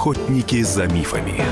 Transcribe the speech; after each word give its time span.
Охотники 0.00 0.62
за 0.62 0.86
мифами. 0.86 1.44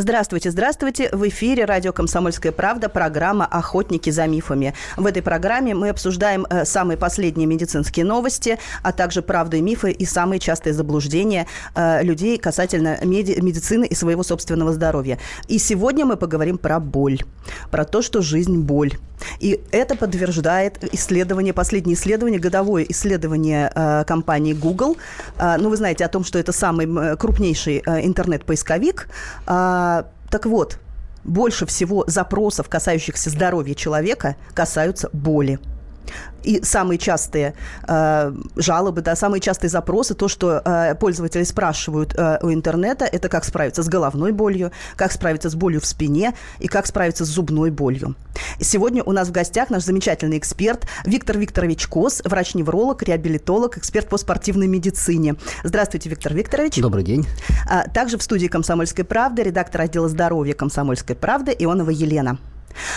Здравствуйте, 0.00 0.52
здравствуйте. 0.52 1.08
В 1.10 1.26
эфире 1.26 1.64
радио 1.64 1.92
«Комсомольская 1.92 2.52
правда» 2.52 2.88
программа 2.88 3.46
«Охотники 3.46 4.10
за 4.10 4.28
мифами». 4.28 4.72
В 4.96 5.04
этой 5.06 5.22
программе 5.22 5.74
мы 5.74 5.88
обсуждаем 5.88 6.46
э, 6.48 6.64
самые 6.64 6.96
последние 6.96 7.48
медицинские 7.48 8.04
новости, 8.04 8.60
а 8.84 8.92
также 8.92 9.22
правду 9.22 9.56
и 9.56 9.60
мифы 9.60 9.90
и 9.90 10.04
самые 10.04 10.38
частые 10.38 10.72
заблуждения 10.72 11.48
э, 11.74 12.04
людей 12.04 12.38
касательно 12.38 12.96
меди- 13.02 13.40
медицины 13.40 13.86
и 13.86 13.94
своего 13.96 14.22
собственного 14.22 14.72
здоровья. 14.72 15.18
И 15.48 15.58
сегодня 15.58 16.06
мы 16.06 16.16
поговорим 16.16 16.58
про 16.58 16.78
боль, 16.78 17.18
про 17.72 17.84
то, 17.84 18.00
что 18.00 18.22
жизнь– 18.22 18.56
боль. 18.60 18.92
И 19.40 19.60
это 19.72 19.96
подтверждает 19.96 20.94
исследование, 20.94 21.52
последнее 21.52 21.96
исследование, 21.96 22.38
годовое 22.38 22.86
исследование 22.88 23.72
э, 23.74 24.04
компании 24.06 24.52
Google. 24.52 24.96
Э, 25.38 25.56
ну, 25.58 25.70
вы 25.70 25.76
знаете 25.76 26.04
о 26.04 26.08
том, 26.08 26.22
что 26.22 26.38
это 26.38 26.52
самый 26.52 27.16
крупнейший 27.16 27.82
э, 27.84 28.06
интернет-поисковик. 28.06 29.08
Э, 29.48 29.87
так 30.30 30.46
вот, 30.46 30.78
больше 31.24 31.66
всего 31.66 32.04
запросов, 32.06 32.68
касающихся 32.68 33.30
здоровья 33.30 33.74
человека, 33.74 34.36
касаются 34.54 35.10
боли. 35.12 35.58
И 36.44 36.62
самые 36.62 36.98
частые 36.98 37.54
э, 37.86 38.32
жалобы, 38.56 39.02
да, 39.02 39.16
самые 39.16 39.40
частые 39.40 39.70
запросы, 39.70 40.14
то, 40.14 40.28
что 40.28 40.62
э, 40.64 40.94
пользователи 40.94 41.42
спрашивают 41.42 42.14
э, 42.16 42.38
у 42.42 42.52
интернета, 42.52 43.04
это 43.04 43.28
как 43.28 43.44
справиться 43.44 43.82
с 43.82 43.88
головной 43.88 44.32
болью, 44.32 44.70
как 44.96 45.12
справиться 45.12 45.50
с 45.50 45.54
болью 45.54 45.80
в 45.80 45.86
спине 45.86 46.34
и 46.60 46.68
как 46.68 46.86
справиться 46.86 47.24
с 47.24 47.28
зубной 47.28 47.70
болью. 47.70 48.14
Сегодня 48.60 49.02
у 49.02 49.12
нас 49.12 49.28
в 49.28 49.32
гостях 49.32 49.70
наш 49.70 49.82
замечательный 49.82 50.38
эксперт 50.38 50.86
Виктор 51.04 51.38
Викторович 51.38 51.86
Кос, 51.88 52.22
врач-невролог, 52.24 53.02
реабилитолог, 53.02 53.76
эксперт 53.76 54.08
по 54.08 54.16
спортивной 54.16 54.68
медицине. 54.68 55.36
Здравствуйте, 55.64 56.08
Виктор 56.08 56.34
Викторович. 56.34 56.80
Добрый 56.80 57.04
день. 57.04 57.26
А, 57.68 57.88
также 57.88 58.16
в 58.16 58.22
студии 58.22 58.46
«Комсомольской 58.46 59.04
правды» 59.04 59.42
редактор 59.42 59.82
отдела 59.82 60.08
здоровья 60.08 60.54
«Комсомольской 60.54 61.16
правды» 61.16 61.54
Ионова 61.58 61.90
Елена. 61.90 62.38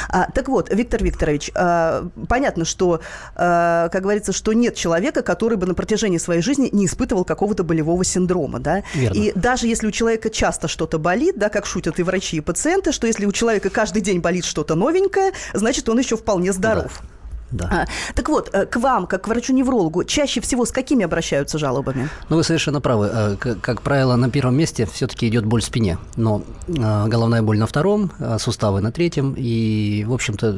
А, 0.09 0.29
так 0.31 0.47
вот, 0.47 0.73
Виктор 0.73 1.03
Викторович, 1.03 1.51
а, 1.55 2.07
понятно, 2.27 2.65
что, 2.65 3.01
а, 3.35 3.89
как 3.89 4.03
говорится, 4.03 4.31
что 4.31 4.53
нет 4.53 4.75
человека, 4.75 5.21
который 5.21 5.57
бы 5.57 5.65
на 5.65 5.73
протяжении 5.73 6.17
своей 6.17 6.41
жизни 6.41 6.69
не 6.71 6.85
испытывал 6.85 7.25
какого-то 7.25 7.63
болевого 7.63 8.03
синдрома, 8.03 8.59
да? 8.59 8.83
Верно. 8.93 9.15
И 9.15 9.31
даже 9.35 9.67
если 9.67 9.87
у 9.87 9.91
человека 9.91 10.29
часто 10.29 10.67
что-то 10.67 10.99
болит, 10.99 11.37
да, 11.37 11.49
как 11.49 11.65
шутят 11.65 11.99
и 11.99 12.03
врачи, 12.03 12.37
и 12.37 12.41
пациенты, 12.41 12.91
что 12.91 13.07
если 13.07 13.25
у 13.25 13.31
человека 13.31 13.69
каждый 13.69 14.01
день 14.01 14.19
болит 14.19 14.45
что-то 14.45 14.75
новенькое, 14.75 15.31
значит, 15.53 15.87
он 15.89 15.99
еще 15.99 16.17
вполне 16.17 16.53
здоров. 16.53 16.99
Да. 17.01 17.20
Да. 17.51 17.67
А, 17.71 18.13
так 18.15 18.29
вот, 18.29 18.49
э, 18.53 18.65
к 18.65 18.77
вам, 18.77 19.07
как 19.07 19.23
к 19.23 19.27
врачу-неврологу, 19.27 20.03
чаще 20.03 20.41
всего 20.41 20.65
с 20.65 20.71
какими 20.71 21.05
обращаются 21.05 21.57
жалобами? 21.57 22.09
Ну, 22.29 22.37
вы 22.37 22.43
совершенно 22.43 22.81
правы. 22.81 23.09
Э, 23.13 23.35
как, 23.37 23.61
как 23.61 23.81
правило, 23.81 24.15
на 24.15 24.29
первом 24.29 24.55
месте 24.55 24.85
все-таки 24.85 25.27
идет 25.27 25.45
боль 25.45 25.61
в 25.61 25.65
спине, 25.65 25.97
но 26.15 26.43
э, 26.67 27.07
головная 27.07 27.41
боль 27.41 27.57
на 27.57 27.67
втором, 27.67 28.11
суставы 28.39 28.81
на 28.81 28.91
третьем, 28.91 29.35
и, 29.37 30.03
в 30.07 30.13
общем-то, 30.13 30.53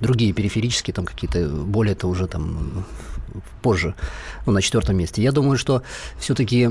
другие 0.00 0.32
периферические 0.32 0.94
там 0.94 1.04
какие-то 1.04 1.48
боли 1.48 1.92
это 1.92 2.06
уже 2.06 2.26
там 2.26 2.84
позже, 3.62 3.94
ну, 4.46 4.52
на 4.52 4.62
четвертом 4.62 4.96
месте. 4.96 5.22
Я 5.22 5.32
думаю, 5.32 5.58
что 5.58 5.82
все-таки 6.18 6.70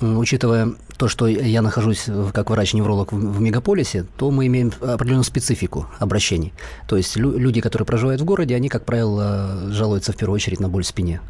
учитывая 0.00 0.74
то, 0.96 1.08
что 1.08 1.26
я 1.26 1.62
нахожусь 1.62 2.06
как 2.32 2.50
врач-невролог 2.50 3.12
в 3.12 3.40
мегаполисе, 3.40 4.04
то 4.16 4.30
мы 4.30 4.46
имеем 4.46 4.72
определенную 4.80 5.24
специфику 5.24 5.86
обращений. 5.98 6.52
То 6.86 6.96
есть 6.96 7.16
люди, 7.16 7.60
которые 7.60 7.86
проживают 7.86 8.20
в 8.20 8.24
городе, 8.24 8.54
они, 8.56 8.68
как 8.68 8.84
правило, 8.84 9.70
жалуются 9.70 10.12
в 10.12 10.16
первую 10.16 10.36
очередь 10.36 10.60
на 10.60 10.68
боль 10.68 10.82
в 10.84 10.86
спине. 10.86 11.20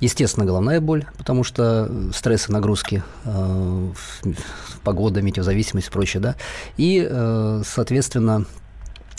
Естественно, 0.00 0.46
головная 0.46 0.80
боль, 0.80 1.06
потому 1.16 1.42
что 1.42 1.90
стрессы, 2.14 2.52
нагрузки, 2.52 3.02
э, 3.24 3.88
погода, 4.84 5.22
метеозависимость 5.22 5.88
и 5.88 5.90
прочее, 5.90 6.20
да. 6.20 6.36
И, 6.76 7.04
э, 7.08 7.62
соответственно, 7.66 8.44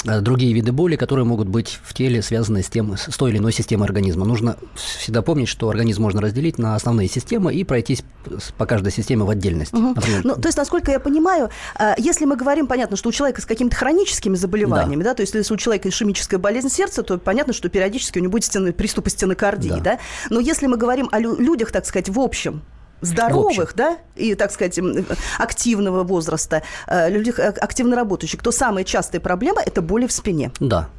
другие 0.03 0.53
виды 0.53 0.71
боли, 0.71 0.95
которые 0.95 1.25
могут 1.25 1.47
быть 1.47 1.79
в 1.83 1.93
теле 1.93 2.21
связаны 2.21 2.63
с, 2.63 2.69
тем, 2.69 2.95
с 2.97 3.15
той 3.17 3.31
или 3.31 3.37
иной 3.37 3.51
системой 3.51 3.85
организма. 3.85 4.25
Нужно 4.25 4.57
всегда 4.75 5.21
помнить, 5.21 5.47
что 5.47 5.69
организм 5.69 6.03
можно 6.03 6.21
разделить 6.21 6.57
на 6.57 6.75
основные 6.75 7.07
системы 7.07 7.53
и 7.53 7.63
пройтись 7.63 8.03
по 8.57 8.65
каждой 8.65 8.91
системе 8.91 9.23
в 9.23 9.29
отдельности. 9.29 9.75
Угу. 9.75 9.93
Например, 9.95 10.21
ну, 10.23 10.35
то 10.35 10.47
есть, 10.47 10.57
насколько 10.57 10.91
я 10.91 10.99
понимаю, 10.99 11.49
э, 11.79 11.93
если 11.97 12.25
мы 12.25 12.35
говорим, 12.35 12.67
понятно, 12.67 12.97
что 12.97 13.09
у 13.09 13.11
человека 13.11 13.41
с 13.41 13.45
какими-то 13.45 13.75
хроническими 13.75 14.35
заболеваниями, 14.35 15.03
да. 15.03 15.11
да, 15.11 15.15
то 15.15 15.21
есть 15.21 15.33
если 15.33 15.53
у 15.53 15.57
человека 15.57 15.89
ишемическая 15.89 16.39
болезнь 16.39 16.69
сердца, 16.69 17.03
то 17.03 17.17
понятно, 17.17 17.53
что 17.53 17.69
периодически 17.69 18.19
у 18.19 18.21
него 18.21 18.31
будет 18.31 18.45
стены, 18.45 18.73
приступы 18.73 19.09
стенокардии, 19.09 19.69
да. 19.69 19.79
да. 19.79 19.99
Но 20.29 20.39
если 20.39 20.67
мы 20.67 20.77
говорим 20.77 21.09
о 21.11 21.19
людях, 21.19 21.71
так 21.71 21.85
сказать, 21.85 22.09
в 22.09 22.19
общем, 22.19 22.61
здоровых, 23.01 23.73
да, 23.75 23.97
и, 24.15 24.35
так 24.35 24.51
сказать, 24.51 24.79
активного 25.37 26.03
возраста, 26.03 26.63
э, 26.87 27.09
людей 27.09 27.33
э, 27.37 27.49
активно 27.49 27.95
работающих, 27.95 28.41
то 28.41 28.51
самая 28.51 28.83
частая 28.83 29.21
проблема– 29.21 29.61
это 29.65 29.81
боли 29.81 30.07
в 30.07 30.11
спине. 30.11 30.51
Да. 30.59 30.89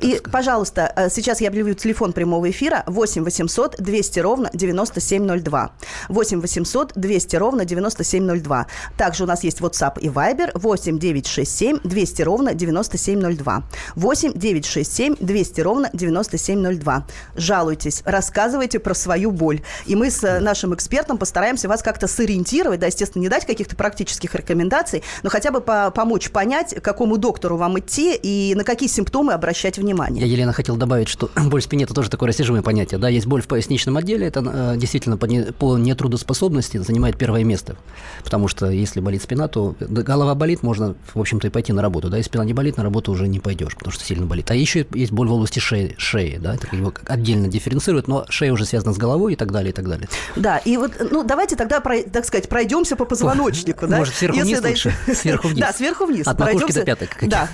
И, 0.00 0.20
пожалуйста, 0.30 0.92
э, 0.96 1.10
сейчас 1.10 1.40
я 1.40 1.48
объявлю 1.48 1.74
телефон 1.74 2.12
прямого 2.12 2.50
эфира 2.50 2.82
8 2.86 3.24
800 3.24 3.76
200 3.78 4.20
ровно 4.20 4.50
9702. 4.52 5.72
8 6.08 6.40
800 6.40 6.92
200 6.94 7.36
ровно 7.36 7.64
9702. 7.64 8.66
Также 8.96 9.24
у 9.24 9.26
нас 9.26 9.44
есть 9.44 9.60
WhatsApp 9.60 9.98
и 10.00 10.08
Viber 10.08 10.50
8 10.54 10.98
967 10.98 11.78
200 11.84 12.22
ровно 12.22 12.54
9702. 12.54 13.62
8 13.96 14.32
967 14.34 15.16
200 15.20 15.60
ровно 15.60 15.90
9702. 15.92 17.06
Жалуйтесь, 17.36 18.02
рассказывайте 18.04 18.78
про 18.78 18.94
свою 18.94 19.30
боль. 19.30 19.62
И 19.86 19.96
мы 19.96 20.10
с 20.10 20.22
э, 20.24 20.40
нашим 20.40 20.74
экспертом 20.74 21.18
постараемся 21.18 21.68
вас 21.68 21.82
как-то 21.82 22.06
сориентировать, 22.06 22.80
да, 22.80 22.86
естественно, 22.86 23.22
не 23.22 23.28
дать 23.28 23.46
каких-то 23.46 23.76
практических 23.76 24.34
рекомендаций, 24.34 25.02
но 25.22 25.30
хотя 25.30 25.50
бы 25.50 25.60
по 25.60 25.90
помочь 25.90 26.30
понять, 26.30 26.74
к 26.74 26.82
какому 26.82 27.16
доктору 27.16 27.56
вам 27.56 27.78
идти 27.78 28.14
и 28.14 28.54
на 28.54 28.64
какие 28.64 28.88
симптомы 28.88 29.32
обращаться 29.32 29.61
обращать 29.62 29.78
внимание. 29.78 30.24
Я, 30.24 30.30
Елена, 30.30 30.52
хотел 30.52 30.76
добавить, 30.76 31.08
что 31.08 31.30
боль 31.36 31.60
в 31.60 31.64
спине– 31.64 31.84
это 31.84 31.94
тоже 31.94 32.10
такое 32.10 32.28
растяжимое 32.28 32.62
понятие. 32.62 32.98
Да, 32.98 33.08
есть 33.08 33.26
боль 33.26 33.42
в 33.42 33.46
поясничном 33.46 33.96
отделе, 33.96 34.26
это 34.26 34.42
э, 34.44 34.76
действительно 34.76 35.16
по, 35.16 35.26
не, 35.26 35.52
по 35.52 35.78
нетрудоспособности 35.78 36.78
занимает 36.78 37.16
первое 37.16 37.44
место. 37.44 37.76
Потому 38.24 38.48
что 38.48 38.70
если 38.70 39.00
болит 39.00 39.22
спина, 39.22 39.48
то 39.48 39.74
голова 39.78 40.34
болит, 40.34 40.62
можно, 40.62 40.94
в 41.14 41.20
общем-то, 41.20 41.46
и 41.46 41.50
пойти 41.50 41.72
на 41.72 41.82
работу. 41.82 42.08
Да, 42.08 42.16
если 42.16 42.30
спина 42.30 42.44
не 42.44 42.54
болит, 42.54 42.76
на 42.76 42.82
работу 42.82 43.12
уже 43.12 43.28
не 43.28 43.40
пойдешь, 43.40 43.76
потому 43.76 43.92
что 43.92 44.04
сильно 44.04 44.26
болит. 44.26 44.50
А 44.50 44.54
еще 44.54 44.86
есть 44.94 45.12
боль 45.12 45.28
в 45.28 45.32
области 45.32 45.60
шеи, 45.60 45.94
шеи 45.98 46.38
да, 46.38 46.54
это 46.54 46.74
его 46.74 46.92
отдельно 47.06 47.48
дифференцируют, 47.48 48.08
но 48.08 48.26
шея 48.28 48.52
уже 48.52 48.64
связана 48.64 48.92
с 48.92 48.98
головой 48.98 49.34
и 49.34 49.36
так 49.36 49.52
далее, 49.52 49.70
и 49.70 49.74
так 49.74 49.88
далее. 49.88 50.08
Да, 50.36 50.58
и 50.58 50.76
вот, 50.76 50.92
ну, 51.10 51.22
давайте 51.22 51.56
тогда, 51.56 51.80
так 51.80 52.24
сказать, 52.24 52.48
пройдемся 52.48 52.96
по 52.96 53.04
позвоночнику. 53.04 53.86
да? 53.86 53.98
Может, 53.98 54.14
сверху 54.14 54.40
вниз 54.40 54.60
лучше? 54.62 54.94
Сверху 55.14 55.48
вниз. 55.48 55.60
Да, 55.60 55.72
сверху 55.72 56.06
вниз. 56.06 56.26
От 56.26 56.38
макушки 56.38 56.72
до 56.72 56.84
пяток. 56.84 57.10
Да. 57.22 57.48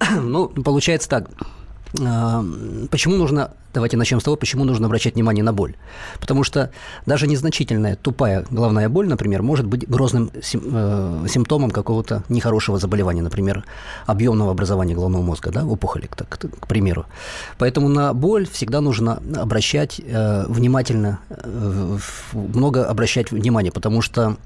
Ну, 0.22 0.48
получается 0.48 1.08
так. 1.08 1.30
А, 2.00 2.44
почему 2.90 3.16
нужно, 3.16 3.50
давайте 3.74 3.96
начнем 3.96 4.20
с 4.20 4.24
того, 4.24 4.36
почему 4.36 4.64
нужно 4.64 4.86
обращать 4.86 5.14
внимание 5.14 5.42
на 5.42 5.52
боль. 5.52 5.74
Потому 6.20 6.44
что 6.44 6.70
даже 7.06 7.26
незначительная 7.26 7.96
тупая 7.96 8.46
головная 8.50 8.88
боль, 8.88 9.08
например, 9.08 9.42
может 9.42 9.66
быть 9.66 9.88
грозным 9.88 10.30
э, 10.32 11.26
симптомом 11.28 11.70
какого-то 11.70 12.22
нехорошего 12.28 12.78
заболевания, 12.78 13.22
например, 13.22 13.64
объемного 14.06 14.52
образования 14.52 14.94
головного 14.94 15.22
мозга, 15.22 15.50
да, 15.50 15.64
опухоли, 15.64 16.08
так, 16.14 16.28
к 16.28 16.66
примеру. 16.68 17.06
Поэтому 17.58 17.88
на 17.88 18.14
боль 18.14 18.46
всегда 18.46 18.80
нужно 18.80 19.20
обращать 19.36 20.00
э, 20.00 20.44
внимательно, 20.48 21.18
э, 21.28 21.98
много 22.32 22.86
обращать 22.86 23.32
внимание, 23.32 23.72
потому 23.72 24.00
что 24.00 24.36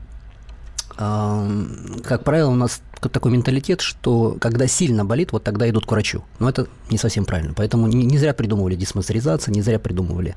как 0.96 2.24
правило, 2.24 2.50
у 2.50 2.54
нас 2.54 2.80
такой 3.00 3.32
менталитет, 3.32 3.80
что 3.80 4.36
когда 4.40 4.66
сильно 4.66 5.04
болит, 5.04 5.32
вот 5.32 5.44
тогда 5.44 5.68
идут 5.68 5.86
к 5.86 5.90
врачу. 5.90 6.24
Но 6.38 6.48
это 6.48 6.68
не 6.90 6.98
совсем 6.98 7.24
правильно. 7.24 7.52
Поэтому 7.54 7.86
не, 7.86 8.04
не 8.04 8.18
зря 8.18 8.32
придумывали 8.32 8.76
диспансеризацию, 8.76 9.52
не 9.54 9.62
зря 9.62 9.78
придумывали 9.78 10.36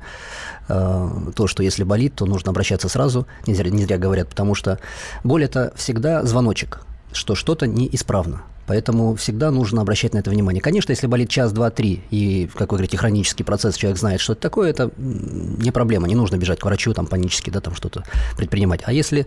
э, 0.68 1.08
то, 1.34 1.46
что 1.46 1.62
если 1.62 1.84
болит, 1.84 2.14
то 2.16 2.26
нужно 2.26 2.50
обращаться 2.50 2.88
сразу. 2.88 3.26
Не 3.46 3.54
зря, 3.54 3.70
не 3.70 3.84
зря 3.84 3.98
говорят, 3.98 4.28
потому 4.28 4.54
что 4.54 4.78
боль– 5.24 5.44
это 5.44 5.72
всегда 5.76 6.24
звоночек, 6.24 6.80
что 7.12 7.34
что-то 7.34 7.66
неисправно. 7.66 8.42
Поэтому 8.68 9.14
всегда 9.14 9.50
нужно 9.50 9.80
обращать 9.80 10.12
на 10.12 10.18
это 10.18 10.30
внимание. 10.30 10.60
Конечно, 10.60 10.92
если 10.92 11.06
болит 11.06 11.30
час, 11.30 11.52
два, 11.52 11.70
три, 11.70 12.02
и, 12.10 12.50
как 12.52 12.70
вы 12.72 12.76
говорите, 12.76 12.98
хронический 12.98 13.42
процесс, 13.42 13.76
человек 13.76 13.98
знает, 13.98 14.20
что 14.20 14.34
это 14.34 14.42
такое, 14.42 14.68
это 14.68 14.90
не 14.98 15.70
проблема, 15.70 16.06
не 16.06 16.14
нужно 16.14 16.36
бежать 16.36 16.60
к 16.60 16.64
врачу, 16.66 16.92
там, 16.92 17.06
панически, 17.06 17.48
да, 17.48 17.60
там, 17.60 17.74
что-то 17.74 18.04
предпринимать. 18.36 18.82
А 18.84 18.92
если 18.92 19.26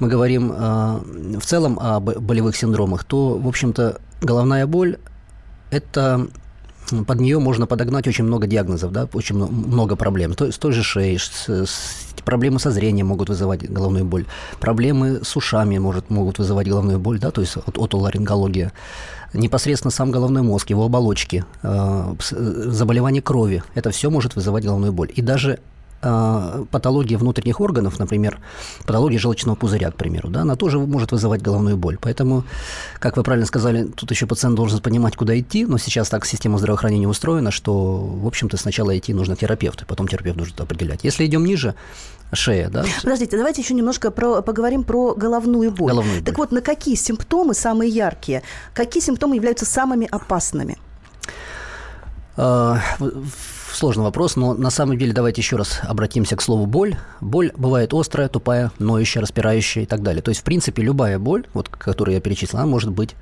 мы 0.00 0.08
говорим 0.08 0.52
э, 0.52 1.36
в 1.38 1.44
целом 1.44 1.78
о 1.78 2.00
болевых 2.00 2.56
синдромах, 2.56 3.04
то, 3.04 3.36
в 3.36 3.46
общем-то, 3.46 4.00
головная 4.22 4.66
боль– 4.66 4.96
это 5.70 6.26
под 7.06 7.20
нее 7.20 7.38
можно 7.38 7.66
подогнать 7.66 8.06
очень 8.08 8.24
много 8.24 8.46
диагнозов, 8.46 8.92
да, 8.92 9.08
очень 9.12 9.36
много 9.36 9.96
проблем. 9.96 10.32
То, 10.32 10.50
с 10.50 10.56
той 10.56 10.72
же 10.72 10.82
шеей, 10.82 11.18
с, 11.18 11.48
с, 11.48 12.07
проблемы 12.28 12.60
со 12.60 12.70
зрением 12.70 13.06
могут 13.06 13.30
вызывать 13.30 13.72
головную 13.72 14.04
боль, 14.04 14.26
проблемы 14.60 15.20
с 15.22 15.36
ушами 15.36 15.78
может, 15.78 16.10
могут 16.10 16.38
вызывать 16.38 16.68
головную 16.68 16.98
боль, 16.98 17.18
да, 17.18 17.30
то 17.30 17.40
есть 17.40 17.56
от, 17.56 17.78
отоларингология. 17.78 18.70
Непосредственно 19.32 19.90
сам 19.90 20.10
головной 20.10 20.42
мозг, 20.42 20.70
его 20.70 20.84
оболочки, 20.84 21.44
э, 21.62 22.14
заболевание 22.70 23.22
крови, 23.22 23.62
это 23.74 23.90
все 23.90 24.10
может 24.10 24.36
вызывать 24.36 24.64
головную 24.64 24.92
боль. 24.92 25.10
И 25.16 25.22
даже 25.22 25.58
э, 26.02 26.64
патология 26.70 27.16
внутренних 27.16 27.60
органов, 27.60 27.98
например, 27.98 28.40
патология 28.86 29.18
желчного 29.18 29.56
пузыря, 29.56 29.90
к 29.90 29.94
примеру, 29.94 30.28
да, 30.28 30.42
она 30.42 30.54
тоже 30.54 30.78
может 30.78 31.12
вызывать 31.12 31.40
головную 31.40 31.78
боль. 31.78 31.96
Поэтому, 31.98 32.44
как 32.98 33.16
вы 33.16 33.22
правильно 33.22 33.46
сказали, 33.46 33.84
тут 33.84 34.10
еще 34.10 34.26
пациент 34.26 34.54
должен 34.54 34.80
понимать, 34.80 35.16
куда 35.16 35.38
идти, 35.38 35.64
но 35.66 35.78
сейчас 35.78 36.10
так 36.10 36.26
система 36.26 36.58
здравоохранения 36.58 37.08
устроена, 37.08 37.50
что, 37.50 37.96
в 37.96 38.26
общем-то, 38.26 38.56
сначала 38.58 38.96
идти 38.96 39.14
нужно 39.14 39.34
к 39.34 39.38
терапевту, 39.38 39.86
потом 39.86 40.08
терапевт 40.08 40.36
должен 40.36 40.54
определять. 40.58 41.04
Если 41.04 41.24
идем 41.24 41.44
ниже, 41.44 41.74
шея, 42.32 42.68
да? 42.68 42.84
Подождите, 43.02 43.36
давайте 43.36 43.62
еще 43.62 43.74
немножко 43.74 44.10
про, 44.10 44.42
поговорим 44.42 44.84
про 44.84 45.14
головную 45.14 45.70
боль. 45.70 45.92
Головную 45.92 46.16
боль. 46.16 46.24
Так 46.24 46.38
вот, 46.38 46.52
на 46.52 46.60
какие 46.60 46.94
симптомы 46.94 47.54
самые 47.54 47.90
яркие? 47.90 48.42
Какие 48.74 49.02
симптомы 49.02 49.36
являются 49.36 49.64
самыми 49.64 50.06
опасными? 50.10 50.78
А, 52.36 52.80
сложный 53.72 54.04
вопрос, 54.04 54.36
но 54.36 54.54
на 54.54 54.70
самом 54.70 54.96
деле 54.96 55.12
давайте 55.12 55.40
еще 55.40 55.56
раз 55.56 55.80
обратимся 55.82 56.36
к 56.36 56.42
слову 56.42 56.66
боль. 56.66 56.96
Боль 57.20 57.52
бывает 57.56 57.92
острая, 57.92 58.28
тупая, 58.28 58.70
ноющая, 58.78 59.22
распирающая 59.22 59.82
и 59.82 59.86
так 59.86 60.02
далее. 60.02 60.22
То 60.22 60.30
есть, 60.30 60.42
в 60.42 60.44
принципе, 60.44 60.82
любая 60.82 61.18
боль, 61.18 61.46
вот, 61.54 61.68
которую 61.68 62.14
я 62.14 62.20
перечислил, 62.20 62.60
она 62.60 62.68
может 62.68 62.90
быть 62.90 63.14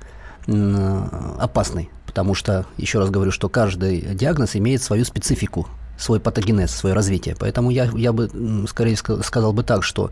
опасной, 0.47 1.89
потому 2.05 2.33
что, 2.33 2.65
еще 2.77 2.99
раз 2.99 3.09
говорю, 3.09 3.31
что 3.31 3.49
каждый 3.49 3.99
диагноз 3.99 4.55
имеет 4.55 4.81
свою 4.81 5.03
специфику, 5.03 5.67
свой 5.97 6.19
патогенез, 6.19 6.71
свое 6.71 6.95
развитие. 6.95 7.35
Поэтому 7.39 7.71
я, 7.71 7.85
я 7.95 8.13
бы 8.13 8.29
скорее 8.67 8.95
сказал 8.95 9.53
бы 9.53 9.63
так, 9.63 9.83
что 9.83 10.11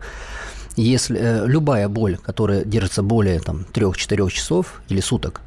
если 0.76 1.18
э, 1.18 1.46
любая 1.46 1.88
боль, 1.88 2.18
которая 2.18 2.64
держится 2.64 3.02
более 3.02 3.40
там, 3.40 3.64
3-4 3.72 4.30
часов 4.30 4.82
или 4.88 5.00
суток, 5.00 5.40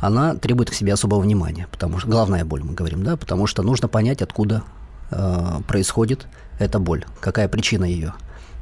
она 0.00 0.34
требует 0.36 0.70
к 0.70 0.74
себе 0.74 0.92
особого 0.92 1.20
внимания, 1.20 1.66
потому 1.70 1.98
что 1.98 2.08
главная 2.08 2.44
боль, 2.44 2.62
мы 2.62 2.74
говорим, 2.74 3.02
да, 3.02 3.16
потому 3.16 3.46
что 3.46 3.62
нужно 3.62 3.88
понять, 3.88 4.22
откуда 4.22 4.62
э, 5.10 5.60
происходит 5.66 6.26
эта 6.58 6.78
боль, 6.78 7.04
какая 7.20 7.48
причина 7.48 7.84
ее. 7.84 8.14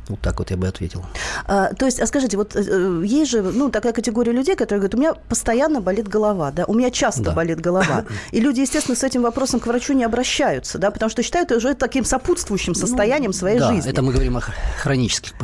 Вот 0.08 0.20
так 0.20 0.38
вот 0.38 0.50
я 0.50 0.56
бы 0.56 0.66
ответил. 0.66 1.04
А, 1.46 1.72
то 1.72 1.86
есть, 1.86 2.00
а 2.00 2.06
скажите, 2.06 2.36
вот 2.36 2.54
э, 2.54 3.02
есть 3.04 3.30
же 3.30 3.42
ну, 3.42 3.70
такая 3.70 3.92
категория 3.92 4.32
людей, 4.32 4.54
которые 4.54 4.80
говорят, 4.80 4.94
у 4.94 4.98
меня 4.98 5.14
постоянно 5.14 5.80
болит 5.80 6.08
голова, 6.08 6.50
да, 6.50 6.64
у 6.66 6.74
меня 6.74 6.90
часто 6.90 7.22
да. 7.22 7.32
болит 7.32 7.60
голова. 7.60 8.04
И 8.32 8.40
люди, 8.40 8.60
естественно, 8.60 8.96
с 8.96 9.02
этим 9.02 9.22
вопросом 9.22 9.60
к 9.60 9.66
врачу 9.66 9.94
не 9.94 10.04
обращаются, 10.04 10.78
да, 10.78 10.90
потому 10.90 11.10
что 11.10 11.22
считают 11.22 11.44
это 11.44 11.56
уже 11.58 11.74
таким 11.74 12.04
сопутствующим 12.04 12.72
ну, 12.74 12.80
состоянием 12.80 13.30
ну, 13.30 13.36
своей 13.36 13.58
да, 13.58 13.72
жизни. 13.72 13.90
это 13.90 14.02
мы 14.02 14.12
говорим 14.12 14.36
о 14.36 14.40
хронических 14.40 15.34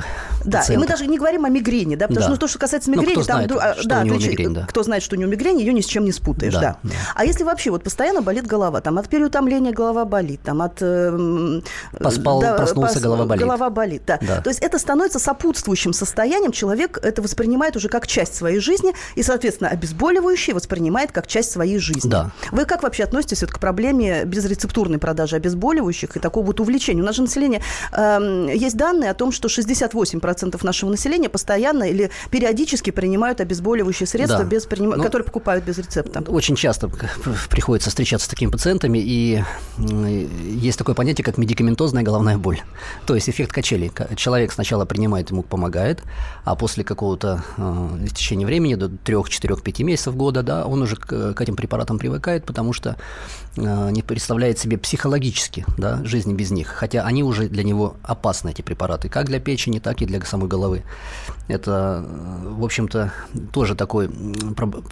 Да, 0.44 0.62
и 0.68 0.76
мы 0.76 0.86
даже 0.86 1.06
не 1.06 1.18
говорим 1.18 1.44
о 1.44 1.48
мигрени, 1.48 1.94
да, 1.94 2.06
потому 2.06 2.20
да. 2.20 2.22
что 2.22 2.32
ну, 2.32 2.38
то, 2.38 2.48
что 2.48 2.58
касается 2.58 2.90
мигрени, 2.90 3.14
ну, 3.14 3.22
кто 3.22 3.24
там... 3.24 3.48
Знает, 3.48 3.78
что 3.78 3.88
да, 3.88 4.00
у 4.00 4.04
него 4.04 4.16
мигрень, 4.16 4.54
да. 4.54 4.66
Кто 4.66 4.82
знает, 4.82 5.02
что 5.02 5.16
у 5.16 5.18
него 5.18 5.30
мигрень, 5.30 5.60
ее 5.60 5.72
ни 5.72 5.80
с 5.80 5.86
чем 5.86 6.04
не 6.04 6.12
спутаешь, 6.12 6.54
да, 6.54 6.60
да. 6.60 6.76
да. 6.82 6.90
А 7.14 7.24
если 7.24 7.44
вообще 7.44 7.70
вот 7.70 7.82
постоянно 7.82 8.22
болит 8.22 8.46
голова, 8.46 8.80
там 8.80 8.98
от 8.98 9.08
переутомления 9.08 9.72
голова 9.72 10.04
болит, 10.04 10.40
там 10.42 10.62
от... 10.62 10.78
Э, 10.80 11.60
Поспал, 11.98 12.40
да, 12.40 12.54
проснулся, 12.54 12.94
пос, 12.94 13.02
голова 13.02 13.24
болит. 13.24 13.42
Голова 13.42 13.70
болит, 13.70 14.02
да. 14.06 14.18
да. 14.20 14.40
То 14.50 14.52
есть 14.52 14.64
это 14.64 14.80
становится 14.80 15.20
сопутствующим 15.20 15.92
состоянием 15.92 16.50
человек 16.50 16.98
это 17.00 17.22
воспринимает 17.22 17.76
уже 17.76 17.88
как 17.88 18.08
часть 18.08 18.34
своей 18.34 18.58
жизни 18.58 18.94
и, 19.14 19.22
соответственно, 19.22 19.70
обезболивающее 19.70 20.56
воспринимает 20.56 21.12
как 21.12 21.28
часть 21.28 21.52
своей 21.52 21.78
жизни. 21.78 22.10
Да. 22.10 22.32
Вы 22.50 22.64
как 22.64 22.82
вообще 22.82 23.04
относитесь 23.04 23.42
вот 23.42 23.52
к 23.52 23.60
проблеме 23.60 24.24
безрецептурной 24.24 24.98
продажи 24.98 25.36
обезболивающих 25.36 26.16
и 26.16 26.18
такого 26.18 26.46
вот 26.46 26.58
увлечения? 26.58 27.00
У 27.00 27.04
нас 27.04 27.14
же 27.14 27.22
население... 27.22 27.62
Э, 27.92 28.48
есть 28.52 28.76
данные 28.76 29.10
о 29.10 29.14
том, 29.14 29.30
что 29.30 29.46
68% 29.46 30.58
нашего 30.64 30.90
населения 30.90 31.28
постоянно 31.28 31.84
или 31.84 32.10
периодически 32.32 32.90
принимают 32.90 33.40
обезболивающие 33.40 34.08
средства, 34.08 34.40
да. 34.40 34.46
без 34.46 34.66
приним... 34.66 34.90
ну, 34.96 35.02
которые 35.04 35.26
покупают 35.26 35.64
без 35.64 35.78
рецепта. 35.78 36.24
Очень 36.26 36.56
часто 36.56 36.90
приходится 37.50 37.90
встречаться 37.90 38.26
с 38.26 38.28
такими 38.28 38.50
пациентами, 38.50 38.98
и 38.98 39.44
есть 39.78 40.76
такое 40.76 40.96
понятие, 40.96 41.24
как 41.24 41.38
медикаментозная 41.38 42.02
головная 42.02 42.36
боль. 42.36 42.60
То 43.06 43.14
есть 43.14 43.30
эффект 43.30 43.52
качели. 43.52 43.92
Человек 44.16 44.39
сначала 44.48 44.84
принимает 44.84 45.30
ему 45.30 45.42
помогает, 45.42 46.02
а 46.44 46.54
после 46.54 46.84
какого-то 46.84 47.42
э, 47.56 48.06
течения 48.14 48.46
времени, 48.46 48.74
до 48.74 48.86
3-4-5 48.86 49.82
месяцев 49.84 50.16
года, 50.16 50.42
да, 50.42 50.64
он 50.64 50.82
уже 50.82 50.96
к, 50.96 51.34
к 51.34 51.40
этим 51.40 51.56
препаратам 51.56 51.98
привыкает, 51.98 52.44
потому 52.44 52.72
что 52.72 52.90
э, 52.90 53.49
не 53.56 54.02
представляет 54.02 54.58
себе 54.58 54.78
психологически 54.78 55.64
да, 55.76 56.04
жизни 56.04 56.34
без 56.34 56.50
них. 56.50 56.68
Хотя 56.68 57.02
они 57.02 57.24
уже 57.24 57.48
для 57.48 57.64
него 57.64 57.96
опасны, 58.02 58.50
эти 58.50 58.62
препараты, 58.62 59.08
как 59.08 59.26
для 59.26 59.40
печени, 59.40 59.78
так 59.78 60.02
и 60.02 60.06
для 60.06 60.20
самой 60.22 60.48
головы. 60.48 60.82
Это, 61.48 62.04
в 62.44 62.64
общем-то, 62.64 63.12
тоже 63.52 63.74
такой, 63.74 64.10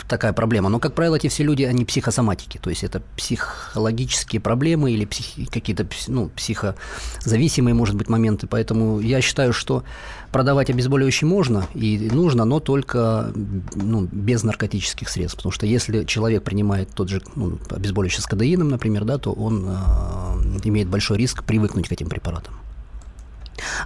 такая 0.08 0.32
проблема. 0.32 0.68
Но, 0.68 0.80
как 0.80 0.94
правило, 0.94 1.16
эти 1.16 1.28
все 1.28 1.44
люди, 1.44 1.62
они 1.62 1.84
психосоматики, 1.84 2.58
то 2.58 2.70
есть 2.70 2.82
это 2.82 3.00
психологические 3.16 4.40
проблемы 4.40 4.92
или 4.92 5.04
психи, 5.04 5.44
какие-то 5.46 5.86
ну, 6.08 6.28
психозависимые, 6.28 7.74
может 7.74 7.94
быть, 7.94 8.08
моменты. 8.08 8.46
Поэтому 8.48 8.98
я 9.00 9.20
считаю, 9.20 9.52
что 9.52 9.84
продавать 10.32 10.70
обезболивающие 10.70 11.28
можно 11.28 11.66
и 11.74 12.10
нужно, 12.12 12.44
но 12.44 12.60
только 12.60 13.32
ну, 13.74 14.08
без 14.10 14.42
наркотических 14.42 15.08
средств. 15.08 15.38
Потому 15.38 15.52
что 15.52 15.66
если 15.66 16.04
человек 16.04 16.42
принимает 16.42 16.90
тот 16.90 17.08
же 17.08 17.22
ну, 17.36 17.58
обезболивающий 17.70 18.22
с 18.22 18.26
кадеином, 18.26 18.68
например, 18.68 19.04
да, 19.04 19.18
то 19.18 19.32
он 19.32 19.66
э, 19.68 20.60
имеет 20.64 20.88
большой 20.88 21.18
риск 21.18 21.44
привыкнуть 21.44 21.88
к 21.88 21.92
этим 21.92 22.08
препаратам. 22.08 22.54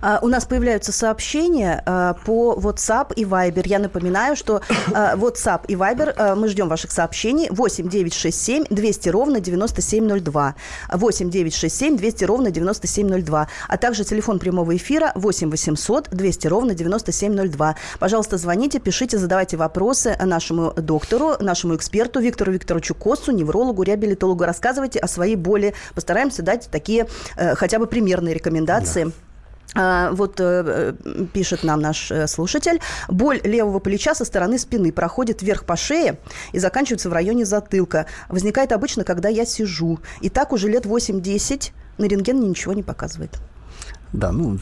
А, 0.00 0.18
у 0.22 0.28
нас 0.28 0.44
появляются 0.44 0.92
сообщения 0.92 1.82
а, 1.86 2.14
по 2.24 2.54
WhatsApp 2.58 3.12
и 3.14 3.24
Viber. 3.24 3.62
Я 3.66 3.78
напоминаю, 3.78 4.36
что 4.36 4.60
а, 4.94 5.16
WhatsApp 5.16 5.62
и 5.68 5.74
Viber, 5.74 6.34
мы 6.36 6.48
ждем 6.48 6.68
ваших 6.68 6.90
сообщений. 6.90 7.48
8 7.50 7.88
967 7.88 8.64
200 8.70 9.08
ровно 9.08 9.40
9702. 9.40 10.54
8 10.92 11.30
967 11.30 11.96
200 11.96 12.24
ровно 12.24 12.50
9702. 12.50 13.48
А 13.68 13.76
также 13.76 14.04
телефон 14.04 14.38
прямого 14.38 14.76
эфира 14.76 15.12
8 15.14 15.50
800 15.50 16.10
200 16.10 16.46
ровно 16.46 16.74
9702. 16.74 17.76
Пожалуйста, 17.98 18.38
звоните, 18.38 18.78
пишите, 18.78 19.18
задавайте 19.18 19.56
вопросы 19.56 20.16
нашему 20.20 20.72
доктору, 20.72 21.36
нашему 21.40 21.76
эксперту 21.76 22.20
Виктору 22.20 22.52
Викторовичу 22.52 22.94
Косу, 22.94 23.32
неврологу, 23.32 23.82
реабилитологу. 23.82 24.44
Рассказывайте 24.44 24.98
о 24.98 25.08
своей 25.08 25.36
боли. 25.36 25.74
Постараемся 25.94 26.42
дать 26.42 26.68
такие 26.70 27.06
э, 27.36 27.54
хотя 27.54 27.78
бы 27.78 27.86
примерные 27.86 28.34
рекомендации. 28.34 29.04
Да. 29.04 29.12
А, 29.74 30.10
вот 30.12 30.38
э, 30.38 30.94
пишет 31.32 31.64
нам 31.64 31.80
наш 31.80 32.10
э, 32.10 32.26
слушатель. 32.26 32.80
Боль 33.08 33.40
левого 33.42 33.78
плеча 33.78 34.14
со 34.14 34.24
стороны 34.24 34.58
спины 34.58 34.92
проходит 34.92 35.40
вверх 35.42 35.64
по 35.64 35.76
шее 35.76 36.18
и 36.52 36.58
заканчивается 36.58 37.08
в 37.08 37.12
районе 37.12 37.44
затылка. 37.46 38.06
Возникает 38.28 38.72
обычно, 38.72 39.04
когда 39.04 39.28
я 39.28 39.46
сижу. 39.46 39.98
И 40.20 40.28
так 40.28 40.52
уже 40.52 40.68
лет 40.68 40.84
8-10 40.84 41.72
на 41.98 42.04
рентген 42.04 42.38
ничего 42.40 42.74
не 42.74 42.82
показывает. 42.82 43.38
Да, 44.12 44.30
ну, 44.30 44.58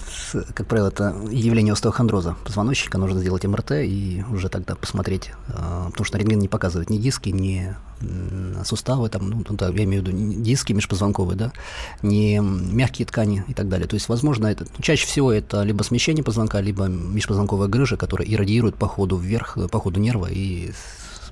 как 0.54 0.66
правило, 0.68 0.88
это 0.88 1.16
явление 1.28 1.72
остеохондроза 1.72 2.36
позвоночника. 2.44 2.98
Нужно 2.98 3.18
сделать 3.18 3.44
МРТ 3.44 3.72
и 3.82 4.24
уже 4.30 4.48
тогда 4.48 4.76
посмотреть, 4.76 5.32
а, 5.48 5.86
потому 5.90 6.04
что 6.04 6.18
рентген 6.18 6.38
не 6.38 6.48
показывает 6.48 6.88
ни 6.88 6.98
диски, 6.98 7.30
ни 7.30 7.74
суставы, 8.64 9.10
там, 9.10 9.28
ну, 9.28 9.44
да, 9.50 9.68
я 9.68 9.84
имею 9.84 10.02
в 10.02 10.06
виду 10.06 10.42
диски 10.42 10.72
межпозвонковые, 10.72 11.36
да, 11.36 11.52
не 12.00 12.40
мягкие 12.40 13.04
ткани 13.04 13.44
и 13.46 13.52
так 13.52 13.68
далее. 13.68 13.86
То 13.86 13.94
есть, 13.94 14.08
возможно, 14.08 14.46
это, 14.46 14.66
чаще 14.80 15.06
всего 15.06 15.32
это 15.32 15.62
либо 15.64 15.82
смещение 15.82 16.24
позвонка, 16.24 16.60
либо 16.60 16.86
межпозвонковая 16.86 17.68
грыжа, 17.68 17.96
которая 17.96 18.26
иррадиирует 18.26 18.76
по 18.76 18.88
ходу 18.88 19.16
вверх, 19.16 19.58
по 19.70 19.80
ходу 19.80 20.00
нерва 20.00 20.28
и 20.30 20.72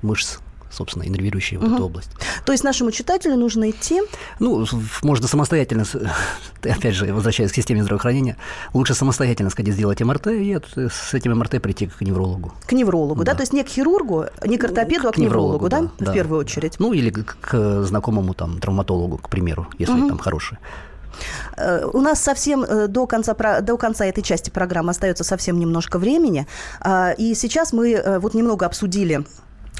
мышц 0.03 0.37
собственно, 0.69 1.03
иннервирующие 1.03 1.59
угу. 1.59 1.67
вот 1.67 1.75
эту 1.75 1.85
область. 1.85 2.11
То 2.45 2.51
есть 2.51 2.63
нашему 2.63 2.91
читателю 2.91 3.35
нужно 3.35 3.69
идти? 3.69 4.01
Ну, 4.39 4.65
можно 5.03 5.27
самостоятельно, 5.27 5.85
опять 6.63 6.95
же, 6.95 7.13
возвращаясь 7.13 7.51
к 7.51 7.55
системе 7.55 7.83
здравоохранения, 7.83 8.37
лучше 8.73 8.93
самостоятельно 8.93 9.49
сходить 9.49 9.73
сделать 9.73 10.01
МРТ 10.01 10.27
и 10.27 10.59
с 10.75 11.13
этим 11.13 11.37
МРТ 11.37 11.61
прийти 11.61 11.87
к 11.87 12.01
неврологу. 12.01 12.53
К 12.65 12.71
неврологу, 12.73 13.23
да? 13.23 13.31
да? 13.31 13.37
То 13.37 13.43
есть 13.43 13.53
не 13.53 13.63
к 13.63 13.67
хирургу, 13.67 14.25
не 14.45 14.57
к 14.57 14.63
ортопеду, 14.63 15.09
а 15.09 15.11
к, 15.11 15.15
к 15.15 15.17
неврологу, 15.17 15.65
неврологу 15.65 15.89
да? 15.97 16.05
да? 16.05 16.11
В 16.11 16.13
первую 16.13 16.41
очередь. 16.41 16.79
Ну, 16.79 16.93
или 16.93 17.09
к, 17.09 17.37
к 17.41 17.83
знакомому 17.83 18.33
там 18.33 18.59
травматологу, 18.59 19.17
к 19.17 19.29
примеру, 19.29 19.67
если 19.77 19.99
угу. 19.99 20.09
там 20.09 20.17
хороший. 20.17 20.57
Э, 21.57 21.85
у 21.91 22.01
нас 22.01 22.21
совсем 22.21 22.63
э, 22.63 22.87
до 22.87 23.07
конца, 23.07 23.33
до 23.61 23.77
конца 23.77 24.05
этой 24.05 24.21
части 24.21 24.49
программы 24.49 24.91
остается 24.91 25.23
совсем 25.23 25.59
немножко 25.59 25.99
времени. 25.99 26.47
А, 26.79 27.11
и 27.11 27.33
сейчас 27.35 27.73
мы 27.73 27.91
э, 27.91 28.19
вот 28.19 28.33
немного 28.33 28.65
обсудили 28.65 29.25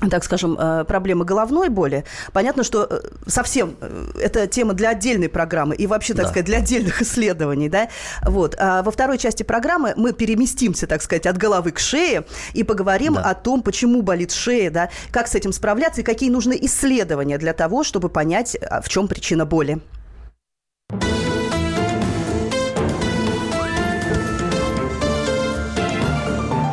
так 0.09 0.23
скажем, 0.23 0.57
э, 0.57 0.85
проблемы 0.85 1.25
головной 1.25 1.69
боли. 1.69 2.05
Понятно, 2.31 2.63
что 2.63 2.87
э, 2.89 3.01
совсем 3.27 3.75
э, 3.81 4.11
это 4.21 4.47
тема 4.47 4.73
для 4.73 4.89
отдельной 4.89 5.27
программы 5.27 5.75
и 5.75 5.87
вообще, 5.87 6.13
так 6.13 6.25
да. 6.25 6.29
сказать, 6.29 6.45
для 6.45 6.59
отдельных 6.59 7.01
исследований. 7.01 7.69
Да? 7.69 7.89
Вот. 8.23 8.55
А 8.57 8.81
во 8.81 8.91
второй 8.91 9.17
части 9.17 9.43
программы 9.43 9.93
мы 9.97 10.13
переместимся, 10.13 10.87
так 10.87 11.01
сказать, 11.01 11.25
от 11.25 11.37
головы 11.37 11.71
к 11.71 11.79
шее 11.79 12.23
и 12.53 12.63
поговорим 12.63 13.15
да. 13.15 13.23
о 13.23 13.35
том, 13.35 13.61
почему 13.61 14.01
болит 14.01 14.31
шея, 14.31 14.71
да? 14.71 14.89
как 15.11 15.27
с 15.27 15.35
этим 15.35 15.51
справляться 15.51 16.01
и 16.01 16.03
какие 16.03 16.29
нужны 16.29 16.57
исследования 16.61 17.37
для 17.37 17.53
того, 17.53 17.83
чтобы 17.83 18.09
понять, 18.09 18.57
в 18.83 18.87
чем 18.89 19.07
причина 19.07 19.45
боли. 19.45 19.79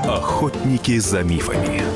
Охотники 0.08 0.98
за 0.98 1.22
мифами. 1.22 1.95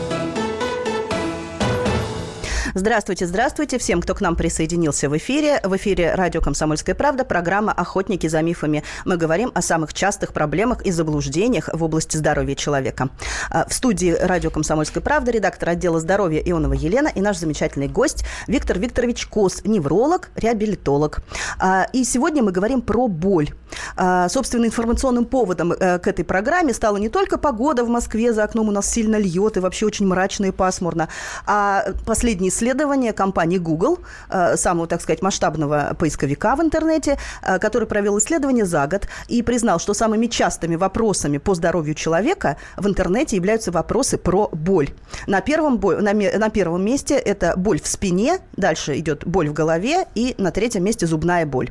Здравствуйте, 2.73 3.27
здравствуйте 3.27 3.77
всем, 3.77 4.01
кто 4.01 4.15
к 4.15 4.21
нам 4.21 4.37
присоединился 4.37 5.09
в 5.09 5.17
эфире. 5.17 5.59
В 5.61 5.75
эфире 5.75 6.15
радио 6.15 6.39
«Комсомольская 6.39 6.95
правда», 6.95 7.25
программа 7.25 7.73
«Охотники 7.73 8.27
за 8.27 8.41
мифами». 8.41 8.83
Мы 9.03 9.17
говорим 9.17 9.51
о 9.53 9.61
самых 9.61 9.93
частых 9.93 10.31
проблемах 10.31 10.81
и 10.85 10.91
заблуждениях 10.91 11.69
в 11.73 11.83
области 11.83 12.15
здоровья 12.15 12.55
человека. 12.55 13.09
А, 13.49 13.67
в 13.67 13.73
студии 13.73 14.15
радио 14.17 14.51
«Комсомольская 14.51 15.03
правда» 15.03 15.31
редактор 15.31 15.69
отдела 15.69 15.99
здоровья 15.99 16.39
Ионова 16.39 16.71
Елена 16.71 17.09
и 17.09 17.19
наш 17.19 17.39
замечательный 17.39 17.89
гость 17.89 18.23
Виктор 18.47 18.79
Викторович 18.79 19.25
Кос, 19.25 19.63
невролог, 19.65 20.31
реабилитолог. 20.37 21.19
А, 21.59 21.87
и 21.91 22.05
сегодня 22.05 22.41
мы 22.41 22.53
говорим 22.53 22.81
про 22.81 23.09
боль. 23.09 23.49
А, 23.97 24.29
собственно, 24.29 24.65
информационным 24.65 25.25
поводом 25.25 25.73
э, 25.73 25.99
к 25.99 26.07
этой 26.07 26.23
программе 26.23 26.73
стала 26.73 26.95
не 26.97 27.09
только 27.09 27.37
погода 27.37 27.83
в 27.83 27.89
Москве, 27.89 28.31
за 28.31 28.45
окном 28.45 28.69
у 28.69 28.71
нас 28.71 28.89
сильно 28.89 29.17
льет 29.17 29.57
и 29.57 29.59
вообще 29.59 29.85
очень 29.85 30.07
мрачно 30.07 30.45
и 30.45 30.51
пасмурно, 30.51 31.09
а 31.45 31.83
последние 32.05 32.51
исследование 32.61 33.11
компании 33.11 33.57
Google, 33.57 33.99
э, 34.29 34.55
самого, 34.55 34.87
так 34.87 35.01
сказать, 35.01 35.21
масштабного 35.21 35.95
поисковика 35.97 36.55
в 36.55 36.61
интернете, 36.61 37.17
э, 37.41 37.57
который 37.59 37.87
провел 37.87 38.19
исследование 38.19 38.65
за 38.65 38.85
год 38.87 39.07
и 39.27 39.41
признал, 39.41 39.79
что 39.79 39.93
самыми 39.93 40.27
частыми 40.27 40.75
вопросами 40.75 41.39
по 41.39 41.55
здоровью 41.55 41.95
человека 41.95 42.57
в 42.77 42.87
интернете 42.87 43.35
являются 43.35 43.71
вопросы 43.71 44.17
про 44.17 44.49
боль. 44.51 44.89
На 45.27 45.41
первом, 45.41 45.79
на, 45.79 46.13
на 46.13 46.49
первом 46.49 46.85
месте 46.85 47.15
это 47.15 47.53
боль 47.57 47.81
в 47.81 47.87
спине, 47.87 48.39
дальше 48.57 48.97
идет 48.99 49.25
боль 49.25 49.49
в 49.49 49.53
голове 49.53 50.05
и 50.15 50.35
на 50.37 50.51
третьем 50.51 50.83
месте 50.83 51.07
зубная 51.07 51.45
боль. 51.45 51.69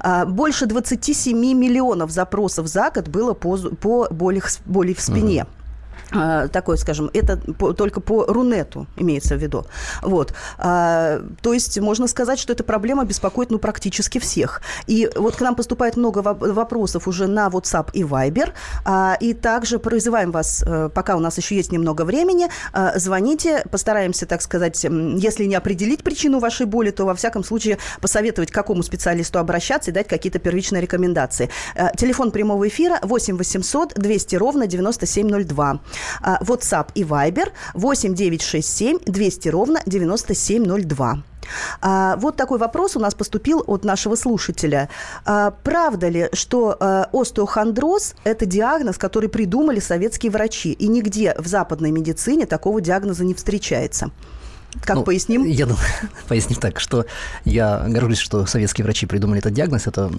А, 0.00 0.24
больше 0.24 0.66
27 0.66 1.36
миллионов 1.36 2.10
запросов 2.10 2.68
за 2.68 2.90
год 2.90 3.08
было 3.08 3.34
по, 3.34 3.56
по 3.56 4.08
боли, 4.10 4.42
боли 4.66 4.94
в 4.94 5.00
спине. 5.00 5.40
Uh-huh. 5.40 5.57
А, 6.12 6.48
такой, 6.48 6.78
скажем, 6.78 7.10
это 7.12 7.36
по, 7.36 7.72
только 7.72 8.00
по 8.00 8.24
Рунету 8.24 8.86
имеется 8.96 9.36
в 9.36 9.38
виду. 9.38 9.66
Вот. 10.02 10.32
А, 10.58 11.20
то 11.42 11.52
есть 11.52 11.78
можно 11.78 12.06
сказать, 12.06 12.38
что 12.38 12.52
эта 12.52 12.64
проблема 12.64 13.04
беспокоит 13.04 13.50
ну, 13.50 13.58
практически 13.58 14.18
всех. 14.18 14.62
И 14.86 15.10
вот 15.16 15.36
к 15.36 15.40
нам 15.40 15.54
поступает 15.54 15.96
много 15.96 16.18
вопросов 16.18 17.08
уже 17.08 17.26
на 17.26 17.48
WhatsApp 17.48 17.90
и 17.92 18.02
Viber. 18.02 18.52
А, 18.84 19.16
и 19.20 19.34
также 19.34 19.78
призываем 19.78 20.30
вас, 20.30 20.64
пока 20.94 21.16
у 21.16 21.20
нас 21.20 21.36
еще 21.36 21.56
есть 21.56 21.72
немного 21.72 22.02
времени, 22.02 22.48
а, 22.72 22.98
звоните, 22.98 23.64
постараемся, 23.70 24.26
так 24.26 24.42
сказать, 24.42 24.84
если 24.84 25.44
не 25.44 25.54
определить 25.54 26.02
причину 26.02 26.38
вашей 26.38 26.66
боли, 26.66 26.90
то 26.90 27.04
во 27.04 27.14
всяком 27.14 27.44
случае 27.44 27.78
посоветовать, 28.00 28.50
к 28.50 28.54
какому 28.54 28.82
специалисту 28.82 29.38
обращаться 29.38 29.90
и 29.90 29.94
дать 29.94 30.08
какие-то 30.08 30.38
первичные 30.38 30.82
рекомендации. 30.82 31.50
А, 31.74 31.90
телефон 31.96 32.30
прямого 32.30 32.66
эфира 32.68 32.98
8 33.02 33.36
800 33.36 33.94
200 33.94 34.36
ровно 34.36 34.66
9702. 34.66 35.80
А, 36.22 36.38
WhatsApp 36.42 36.88
и 36.94 37.02
Viber 37.02 37.52
8 37.74 38.14
967 38.14 38.98
200 39.06 39.48
ровно 39.48 39.80
9702. 39.86 41.22
А, 41.80 42.16
вот 42.16 42.36
такой 42.36 42.58
вопрос 42.58 42.96
у 42.96 43.00
нас 43.00 43.14
поступил 43.14 43.62
от 43.66 43.84
нашего 43.84 44.14
слушателя. 44.14 44.88
А, 45.24 45.50
правда 45.50 46.08
ли, 46.08 46.28
что 46.32 46.76
а, 46.78 47.08
остеохондроз– 47.12 48.14
это 48.24 48.46
диагноз, 48.46 48.98
который 48.98 49.28
придумали 49.28 49.80
советские 49.80 50.32
врачи, 50.32 50.72
и 50.72 50.88
нигде 50.88 51.34
в 51.38 51.46
западной 51.46 51.90
медицине 51.90 52.46
такого 52.46 52.80
диагноза 52.80 53.24
не 53.24 53.34
встречается? 53.34 54.10
Как 54.84 54.96
ну, 54.96 55.04
поясним? 55.04 55.44
Я 55.44 55.66
думаю, 55.66 55.84
поясним 56.28 56.58
так, 56.58 56.80
что 56.80 57.06
я 57.44 57.84
горжусь, 57.88 58.18
что 58.18 58.46
советские 58.46 58.84
врачи 58.84 59.06
придумали 59.06 59.40
этот 59.40 59.52
диагноз. 59.52 59.86
Это 59.86 60.10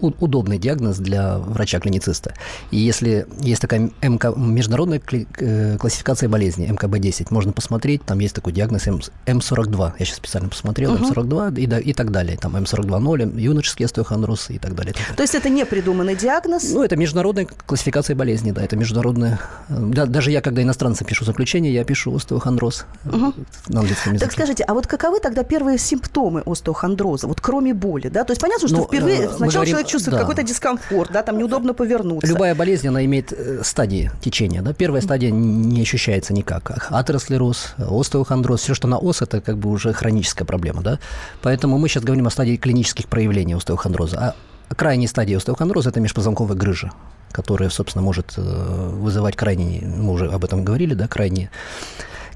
удобный 0.00 0.58
диагноз 0.58 0.98
для 0.98 1.38
врача-клинициста. 1.38 2.34
И 2.70 2.78
если 2.78 3.26
есть 3.40 3.60
такая 3.60 3.90
МК, 4.02 4.32
международная 4.36 5.00
э, 5.38 5.76
классификация 5.78 6.28
болезней, 6.28 6.68
МКБ-10, 6.68 7.28
можно 7.30 7.52
посмотреть, 7.52 8.04
там 8.04 8.18
есть 8.18 8.34
такой 8.34 8.52
диагноз 8.52 8.86
М42. 8.86 9.92
Я 9.98 10.04
сейчас 10.04 10.16
специально 10.16 10.48
посмотрел, 10.48 10.94
угу. 10.94 11.04
М42 11.04 11.58
и, 11.58 11.90
и 11.90 11.92
так 11.92 12.10
далее. 12.10 12.36
Там 12.36 12.56
М42-0, 12.56 13.40
юношеский 13.40 13.86
остеохондроз 13.86 14.50
и 14.50 14.58
так 14.58 14.74
далее. 14.74 14.94
То 15.16 15.22
есть 15.22 15.34
это 15.34 15.48
не 15.48 15.64
придуманный 15.64 16.16
диагноз? 16.16 16.70
Ну, 16.70 16.82
это 16.82 16.96
международная 16.96 17.46
классификация 17.66 18.16
болезней, 18.16 18.52
да, 18.52 18.62
это 18.62 18.76
международная. 18.76 19.40
Э, 19.68 19.74
да, 19.78 20.06
даже 20.06 20.30
я, 20.30 20.40
когда 20.40 20.62
иностранцам 20.62 21.06
пишу 21.06 21.24
заключение, 21.24 21.72
я 21.72 21.84
пишу 21.84 22.14
остеохондроз. 22.14 22.86
Угу 23.04 23.34
английском 23.82 24.01
языке. 24.06 24.24
Так 24.24 24.32
скажите, 24.32 24.64
а 24.64 24.74
вот 24.74 24.86
каковы 24.86 25.20
тогда 25.20 25.42
первые 25.44 25.78
симптомы 25.78 26.42
остеохондроза, 26.46 27.26
вот 27.26 27.40
кроме 27.40 27.74
боли, 27.74 28.08
да? 28.08 28.24
То 28.24 28.32
есть 28.32 28.40
понятно, 28.40 28.68
что 28.68 28.78
ну, 28.78 28.84
впервые 28.84 29.22
э, 29.22 29.28
сначала 29.28 29.50
говорим, 29.50 29.70
человек 29.70 29.86
чувствует 29.88 30.16
да. 30.16 30.20
какой-то 30.20 30.42
дискомфорт, 30.42 31.12
да, 31.12 31.22
там 31.22 31.38
неудобно 31.38 31.74
повернуться. 31.74 32.26
Любая 32.26 32.54
болезнь, 32.54 32.88
она 32.88 33.04
имеет 33.04 33.32
э, 33.32 33.62
стадии 33.62 34.10
течения, 34.20 34.62
да? 34.62 34.72
Первая 34.72 35.02
стадия 35.02 35.30
не 35.30 35.82
ощущается 35.82 36.32
никак. 36.32 36.88
Атеросклероз, 36.90 37.74
остеохондроз, 37.78 38.60
все, 38.60 38.74
что 38.74 38.88
на 38.88 38.98
ос, 38.98 39.22
это 39.22 39.40
как 39.40 39.58
бы 39.58 39.70
уже 39.70 39.92
хроническая 39.92 40.46
проблема, 40.46 40.82
да? 40.82 40.98
Поэтому 41.42 41.78
мы 41.78 41.88
сейчас 41.88 42.04
говорим 42.04 42.26
о 42.26 42.30
стадии 42.30 42.56
клинических 42.56 43.08
проявлений 43.08 43.54
остеохондроза. 43.54 44.34
А 44.68 44.74
крайней 44.74 45.06
стадии 45.06 45.34
остеохондроза– 45.34 45.90
это 45.90 46.00
межпозвонковая 46.00 46.56
грыжа, 46.56 46.92
которая, 47.30 47.70
собственно, 47.70 48.02
может 48.02 48.34
э, 48.36 48.40
вызывать 48.40 49.36
крайне, 49.36 49.82
мы 49.82 50.12
уже 50.12 50.30
об 50.30 50.44
этом 50.44 50.64
говорили, 50.64 50.94
да, 50.94 51.08
крайне 51.08 51.50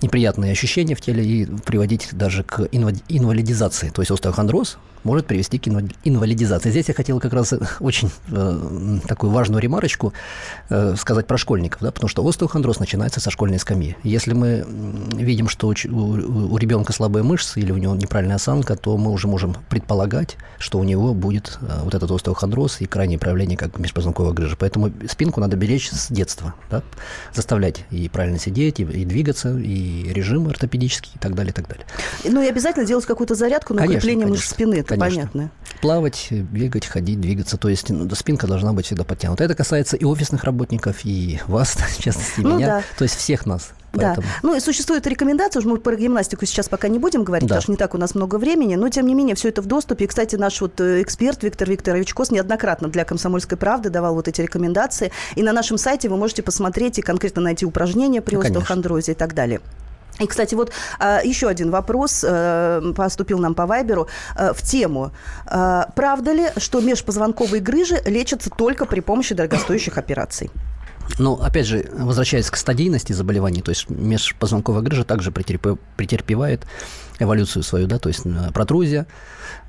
неприятные 0.03 0.53
ощущения 0.53 0.95
в 0.95 1.01
теле 1.01 1.25
и 1.25 1.47
приводить 1.47 2.09
даже 2.13 2.43
к 2.43 2.69
инвалидизации. 2.71 3.91
То 3.91 4.03
есть 4.03 4.11
остеохондроз 4.11 4.79
может 5.07 5.27
привести 5.27 5.59
к 5.59 5.69
инвалидизации. 5.69 6.71
Здесь 6.71 6.89
я 6.89 6.95
хотел 6.95 7.21
как 7.21 7.33
раз 7.33 7.55
очень 7.81 8.11
э, 8.29 8.99
такую 9.07 9.31
важную 9.31 9.63
ремарочку 9.63 10.13
э, 10.69 10.95
сказать 10.99 11.27
про 11.27 11.39
школьников, 11.39 11.81
да, 11.81 11.93
потому 11.93 12.09
что 12.09 12.27
остеохондроз 12.27 12.81
начинается 12.81 13.21
со 13.21 13.31
школьной 13.31 13.59
скамьи. 13.59 13.97
Если 14.03 14.35
мы 14.35 14.67
видим, 15.15 15.49
что 15.49 15.69
у, 15.69 15.75
у, 15.91 16.55
у 16.55 16.59
ребенка 16.59 16.93
слабые 16.93 17.23
мышцы 17.23 17.61
или 17.61 17.71
у 17.71 17.77
него 17.77 17.95
неправильная 17.95 18.37
осанка, 18.37 18.77
то 18.77 18.97
мы 18.97 19.13
уже 19.13 19.29
можем 19.29 19.57
предполагать, 19.71 20.37
что 20.59 20.79
у 20.79 20.85
него 20.85 21.15
будет 21.15 21.59
э, 21.63 21.81
вот 21.85 21.95
этот 21.95 22.11
остеохондроз 22.11 22.81
и 22.81 22.87
крайнее 22.87 23.19
проявление 23.19 23.57
как 23.57 23.79
межпозвонковая 23.79 24.33
грыжа. 24.33 24.57
Поэтому 24.59 24.93
спинку 25.09 25.41
надо 25.41 25.57
беречь 25.57 25.91
с 25.91 26.09
детства, 26.11 26.55
да, 26.69 26.83
заставлять 27.33 27.85
и 27.91 28.09
правильно 28.09 28.41
сидеть, 28.41 28.81
и, 28.81 28.83
и 28.83 29.05
двигаться, 29.05 29.57
и 29.57 29.86
режим 29.87 30.49
ортопедический 30.49 31.13
и 31.15 31.19
так 31.19 31.35
далее, 31.35 31.53
и 31.53 31.55
так 31.55 31.69
далее. 31.69 31.87
Ну 32.25 32.43
и 32.43 32.49
обязательно 32.49 32.87
делать 32.87 33.07
какую-то 33.07 33.35
зарядку 33.35 33.75
на 33.75 33.81
конечно, 33.81 33.99
укрепление 33.99 34.27
конечно, 34.27 34.43
мышц 34.43 34.51
спины 34.51 34.83
конечно. 34.83 34.97
понятно. 34.99 35.51
Плавать, 35.81 36.29
бегать, 36.31 36.87
ходить, 36.87 37.21
двигаться. 37.21 37.57
То 37.57 37.69
есть 37.69 37.91
ну, 37.91 38.09
спинка 38.15 38.47
должна 38.47 38.73
быть 38.73 38.87
всегда 38.87 39.05
подтянута. 39.05 39.45
Это 39.45 39.55
касается 39.55 39.97
и 39.97 40.05
офисных 40.05 40.45
работников, 40.45 41.05
и 41.05 41.41
вас, 41.47 41.77
в 41.99 42.03
частности, 42.03 42.41
ну, 42.41 42.57
меня. 42.57 42.67
Да. 42.67 42.83
То 42.99 43.05
есть 43.05 43.17
всех 43.17 43.47
нас. 43.47 43.73
Поэтому... 43.97 44.27
Да. 44.27 44.33
Ну 44.43 44.57
и 44.57 44.61
существует 44.61 45.07
рекомендация, 45.07 45.61
уже 45.61 45.69
мы 45.69 45.79
про 45.79 45.97
гимнастику 45.97 46.47
сейчас 46.47 46.69
пока 46.69 46.89
не 46.89 46.99
будем 46.99 47.25
говорить, 47.25 47.49
да. 47.49 47.55
потому 47.55 47.63
что 47.63 47.71
не 47.73 47.77
так 47.77 47.95
у 47.95 47.99
нас 47.99 48.15
много 48.15 48.37
времени, 48.37 48.77
но 48.77 48.89
тем 48.89 49.07
не 49.07 49.15
менее 49.15 49.35
все 49.35 49.49
это 49.49 49.63
в 49.63 49.67
доступе. 49.67 50.05
И, 50.05 50.09
кстати, 50.09 50.37
наш 50.37 50.61
вот 50.61 50.81
э, 50.81 51.03
эксперт 51.03 51.43
Виктор 51.43 51.69
Викторович 51.69 52.15
Кос 52.15 52.31
неоднократно 52.31 52.89
для 52.89 53.05
«Комсомольской 53.05 53.59
правды» 53.59 53.91
давал 53.91 54.15
вот 54.15 54.29
эти 54.29 54.41
рекомендации. 54.41 55.13
И 55.35 55.43
на 55.43 55.53
нашем 55.53 55.79
сайте 55.79 56.09
вы 56.09 56.17
можете 56.17 56.43
посмотреть 56.43 56.99
и 56.99 57.03
конкретно 57.03 57.43
найти 57.43 57.67
упражнения 57.67 58.21
при 58.21 58.37
ну, 58.37 58.43
остеохондрозе 58.43 59.13
и 59.13 59.15
так 59.15 59.35
далее. 59.35 59.61
И, 60.19 60.27
кстати, 60.27 60.55
вот 60.55 60.73
а, 60.99 61.21
еще 61.23 61.47
один 61.47 61.71
вопрос 61.71 62.25
э, 62.27 62.93
поступил 62.97 63.39
нам 63.39 63.55
по 63.55 63.67
Вайберу 63.67 64.09
э, 64.35 64.53
в 64.55 64.63
тему. 64.63 65.13
Правда 65.45 66.33
ли, 66.33 66.49
что 66.57 66.81
межпозвонковые 66.81 67.61
грыжи 67.61 68.01
лечатся 68.07 68.49
только 68.51 68.87
при 68.87 69.01
помощи 69.01 69.35
дорогостоящих 69.35 69.99
операций? 69.99 70.51
Ну, 71.19 71.35
опять 71.35 71.67
же, 71.67 71.89
возвращаясь 71.93 72.51
к 72.51 72.57
стадийности 72.57 73.13
заболеваний, 73.13 73.63
то 73.63 73.71
есть 73.71 73.89
межпозвонковая 73.89 74.83
грыжа 74.83 75.05
также 75.05 75.31
претерпевает 75.33 76.67
эволюцию 77.19 77.63
свою, 77.63 77.87
да, 77.87 77.99
то 77.99 78.09
есть 78.09 78.23
протрузия, 78.53 79.07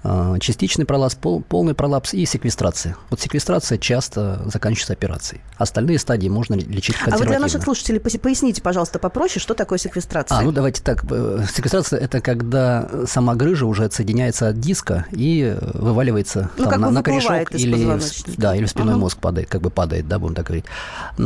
а, 0.04 0.38
частичный 0.40 0.86
пролапс, 0.86 1.16
пол, 1.16 1.42
полный 1.42 1.74
пролапс 1.74 2.14
и 2.14 2.26
секвестрация. 2.26 2.96
Вот 3.10 3.20
секвестрация 3.20 3.78
часто 3.78 4.42
заканчивается 4.46 4.94
операцией. 4.94 5.42
Остальные 5.58 6.00
стадии 6.00 6.30
можно 6.30 6.54
лечить 6.54 6.96
консервативно. 6.96 7.16
А 7.16 7.20
вы 7.20 7.26
для 7.26 7.40
наших 7.40 7.64
слушателей 7.64 8.00
поясните, 8.00 8.62
пожалуйста, 8.62 9.00
попроще, 9.00 9.40
что 9.40 9.54
такое 9.54 9.80
секвестрация? 9.80 10.38
А, 10.38 10.42
ну 10.42 10.52
давайте 10.52 10.84
так. 10.84 11.04
Э, 11.10 11.44
секвестрация– 11.52 12.00
это 12.02 12.22
когда 12.22 12.90
сама 13.08 13.36
грыжа 13.36 13.66
уже 13.66 13.86
отсоединяется 13.86 14.50
от 14.50 14.60
диска 14.60 15.06
и 15.12 15.58
вываливается 15.74 16.52
ну, 16.58 16.70
там, 16.70 16.82
на, 16.82 16.92
на 16.92 17.04
корешок 17.04 17.54
или, 17.54 18.00
да, 18.38 18.56
или 18.56 18.66
в 18.66 18.70
спинной 18.70 18.94
uh-huh. 18.94 19.00
мозг 19.00 19.18
падает, 19.18 19.50
как 19.50 19.62
бы 19.62 19.70
падает, 19.70 20.08
да, 20.08 20.20
будем 20.20 20.36
так 20.36 20.46
говорить. 20.46 20.66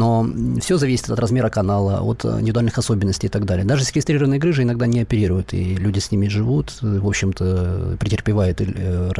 Но 0.02 0.28
все 0.60 0.78
зависит 0.78 1.12
от 1.12 1.20
размера 1.20 1.52
канала, 1.52 2.02
от 2.02 2.26
индивидуальных 2.26 2.76
особенностей 2.80 3.28
и 3.28 3.30
так 3.30 3.46
далее. 3.46 3.64
Даже 3.64 3.84
секвестрированные 3.84 4.40
грыжи 4.40 4.64
иногда 4.64 4.88
не 4.88 5.02
оперируют, 5.02 5.54
и 5.54 5.76
люди 5.76 6.00
с 6.00 6.10
ними 6.10 6.28
живут, 6.28 6.80
в 6.82 7.08
общем-то, 7.08 7.98
претерпевают 8.00 8.62
э, 8.62 9.12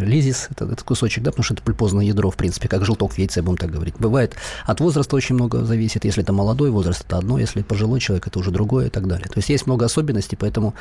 лизис, 0.00 0.48
этот 0.50 0.84
кусочек, 0.84 1.24
да, 1.24 1.32
потому 1.32 1.42
что 1.42 1.54
это 1.54 1.64
пульпозное 1.64 2.04
ядро, 2.04 2.30
в 2.30 2.36
принципе, 2.36 2.68
как 2.68 2.84
желток 2.84 3.14
в 3.14 3.18
яйце, 3.18 3.42
будем 3.42 3.56
так 3.56 3.72
говорить. 3.72 3.94
Бывает 3.98 4.36
от 4.64 4.80
возраста 4.80 5.16
очень 5.16 5.34
много 5.34 5.64
зависит, 5.64 6.04
если 6.04 6.22
это 6.22 6.32
молодой 6.32 6.70
возраст, 6.70 7.04
это 7.04 7.18
одно, 7.18 7.40
если 7.40 7.62
пожилой 7.62 7.98
человек, 7.98 8.28
это 8.28 8.38
уже 8.38 8.52
другое 8.52 8.86
и 8.86 8.90
так 8.90 9.08
далее. 9.08 9.26
То 9.26 9.38
есть 9.38 9.48
есть 9.48 9.66
много 9.66 9.86
особенностей, 9.86 10.36
поэтому 10.36 10.72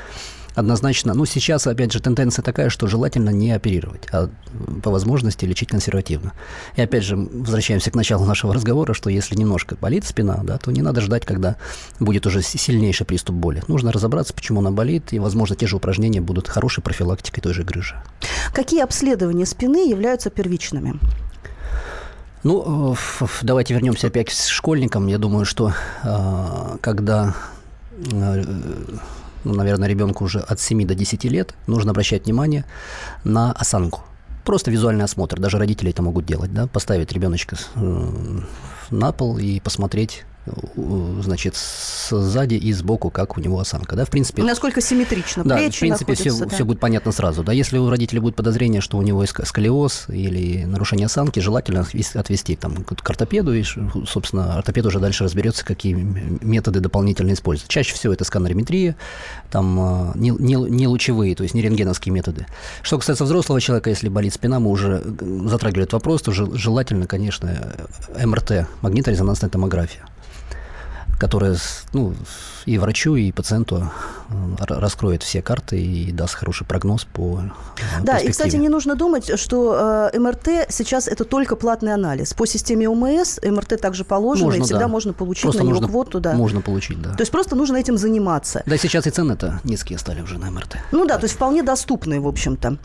однозначно, 0.58 1.14
ну, 1.14 1.26
сейчас, 1.26 1.68
опять 1.68 1.92
же, 1.92 2.00
тенденция 2.00 2.42
такая, 2.42 2.70
что 2.70 2.88
желательно 2.88 3.30
не 3.30 3.52
оперировать, 3.52 4.08
а 4.12 4.30
по 4.82 4.90
возможности 4.90 5.46
лечить 5.46 5.70
консервативно. 5.70 6.34
И 6.76 6.82
опять 6.82 7.04
же, 7.04 7.16
возвращаемся 7.16 7.92
к 7.92 7.96
началу 7.96 8.26
нашего 8.26 8.54
разговора, 8.54 8.94
что 8.94 9.10
если 9.12 9.36
немножко 9.48 9.76
болит 9.80 10.06
спина, 10.06 10.42
да, 10.44 10.58
то 10.58 10.72
не 10.72 10.82
надо 10.82 11.02
ждать, 11.02 11.26
когда 11.26 11.56
будет 12.00 12.26
уже 12.28 12.42
сильнейший 12.42 13.06
приступ 13.06 13.36
боли. 13.36 13.64
Нужно 13.68 13.92
разобраться, 13.92 14.34
почему 14.34 14.60
она 14.60 14.72
болит, 14.72 15.14
и, 15.14 15.20
возможно, 15.20 15.56
те 15.56 15.68
же 15.68 15.78
упражнения 15.78 16.22
будут 16.22 16.48
хорошей 16.48 16.84
профилактикой 16.84 17.42
той 17.42 17.54
же 17.54 17.64
грыжи. 17.64 17.96
Какие 18.54 18.84
обследования 18.84 19.46
спины 19.46 19.90
являются 19.90 20.30
первичными? 20.30 21.00
Ну, 22.44 22.94
э, 22.94 23.26
давайте 23.42 23.74
вернемся 23.74 24.08
опять 24.08 24.28
к 24.28 24.32
школьникам. 24.32 25.08
Я 25.08 25.18
думаю, 25.18 25.46
что 25.46 25.74
э, 26.04 26.78
когда 26.82 27.34
э, 28.12 28.44
ну, 29.44 29.54
наверное, 29.54 29.88
ребенку 29.88 30.26
уже 30.26 30.40
от 30.40 30.60
7 30.60 30.86
до 30.86 30.94
10 30.94 31.24
лет, 31.26 31.56
нужно 31.68 31.92
обращать 31.92 32.26
внимание 32.26 32.66
на 33.24 33.54
осанку. 33.54 34.02
Просто 34.44 34.72
визуальный 34.72 35.06
осмотр, 35.06 35.40
даже 35.40 35.58
родители 35.58 35.90
это 35.90 36.02
могут 36.02 36.26
делать, 36.26 36.54
да, 36.54 36.68
поставить 36.68 37.12
ребеночка 37.12 37.58
на 38.92 39.12
пол 39.12 39.38
и 39.38 39.60
посмотреть 39.60 40.26
значит, 41.22 41.56
сзади 41.56 42.56
и 42.56 42.74
сбоку, 42.74 43.10
как 43.10 43.38
у 43.38 43.42
него 43.42 43.60
осанка. 43.60 43.96
Да, 43.96 44.06
в 44.06 44.10
принципе, 44.10 44.44
Насколько 44.44 44.82
симметрично 44.82 45.44
да, 45.44 45.58
плечи 45.58 45.78
в 45.78 45.80
принципе, 45.80 46.14
все, 46.14 46.36
да. 46.38 46.50
все 46.50 46.64
будет 46.64 46.80
понятно 46.80 47.12
сразу. 47.12 47.44
Да, 47.44 47.52
если 47.52 47.78
у 47.78 47.90
родителей 47.90 48.20
будет 48.20 48.36
подозрение, 48.36 48.82
что 48.82 48.98
у 48.98 49.02
него 49.02 49.22
есть 49.22 49.34
сколиоз 49.46 50.06
или 50.10 50.64
нарушение 50.66 51.06
осанки, 51.06 51.40
желательно 51.40 51.86
отвести 52.16 52.56
там, 52.56 52.84
к 52.84 53.10
ортопеду, 53.10 53.54
и, 53.54 53.64
собственно, 54.08 54.58
ортопед 54.58 54.86
уже 54.86 55.00
дальше 55.00 55.24
разберется, 55.24 55.66
какие 55.66 55.94
методы 55.94 56.80
дополнительно 56.80 57.34
использовать. 57.34 57.70
Чаще 57.70 57.94
всего 57.94 58.14
это 58.14 58.24
сканерометрия, 58.24 58.96
там 59.52 59.80
а, 59.80 60.12
не, 60.16 60.30
не, 60.30 60.56
не 60.56 60.88
лучевые, 60.88 61.36
то 61.36 61.44
есть 61.44 61.56
не 61.56 61.62
рентгеновские 61.62 62.14
методы. 62.14 62.46
Что 62.82 62.98
касается 62.98 63.24
взрослого 63.24 63.62
человека, 63.62 63.90
если 63.90 64.10
болит 64.10 64.34
спина, 64.34 64.60
мы 64.60 64.70
уже 64.70 65.04
затрагивали 65.46 65.84
этот 65.84 65.94
вопрос, 65.94 66.22
то 66.22 66.32
желательно, 66.32 67.08
конечно, 67.08 67.74
МРТ, 68.24 68.68
магниторезонансная 68.82 69.50
томография 69.50 70.04
которая 71.18 71.58
ну, 71.94 72.14
и 72.68 72.78
врачу, 72.78 73.16
и 73.16 73.32
пациенту 73.32 73.90
э, 74.30 74.64
раскроет 74.68 75.24
все 75.24 75.42
карты 75.42 75.82
и 75.82 76.12
даст 76.12 76.36
хороший 76.36 76.68
прогноз 76.68 77.06
по 77.06 77.40
э, 77.42 78.04
Да, 78.04 78.18
и, 78.18 78.30
кстати, 78.30 78.58
не 78.58 78.68
нужно 78.68 78.96
думать, 78.96 79.40
что 79.40 80.10
э, 80.14 80.20
МРТ 80.20 80.68
сейчас 80.70 81.08
это 81.08 81.24
только 81.24 81.56
платный 81.56 81.94
анализ. 81.94 82.34
По 82.34 82.46
системе 82.46 82.90
ОМС 82.90 83.40
МРТ 83.42 83.80
также 83.80 84.04
положено, 84.04 84.48
можно, 84.48 84.60
и 84.60 84.64
всегда 84.64 84.82
да. 84.82 84.88
можно 84.90 85.14
получить 85.14 85.44
просто 85.44 85.64
на 85.64 85.68
него 85.68 85.76
можно, 85.76 85.88
квоту. 85.88 86.20
Да. 86.20 86.34
Можно 86.34 86.62
получить, 86.62 87.02
да. 87.02 87.12
То 87.12 87.22
есть 87.22 87.32
просто 87.32 87.56
нужно 87.56 87.78
этим 87.78 87.98
заниматься. 87.98 88.64
Да, 88.66 88.78
сейчас 88.78 89.08
и 89.08 89.12
цены-то 89.12 89.62
низкие 89.64 89.98
стали 89.98 90.22
уже 90.22 90.38
на 90.38 90.52
МРТ. 90.52 90.78
Ну 90.92 91.06
да, 91.06 91.18
то 91.18 91.24
есть 91.24 91.36
вполне 91.36 91.64
доступные, 91.64 92.20
в 92.20 92.28
общем-то. 92.28 92.78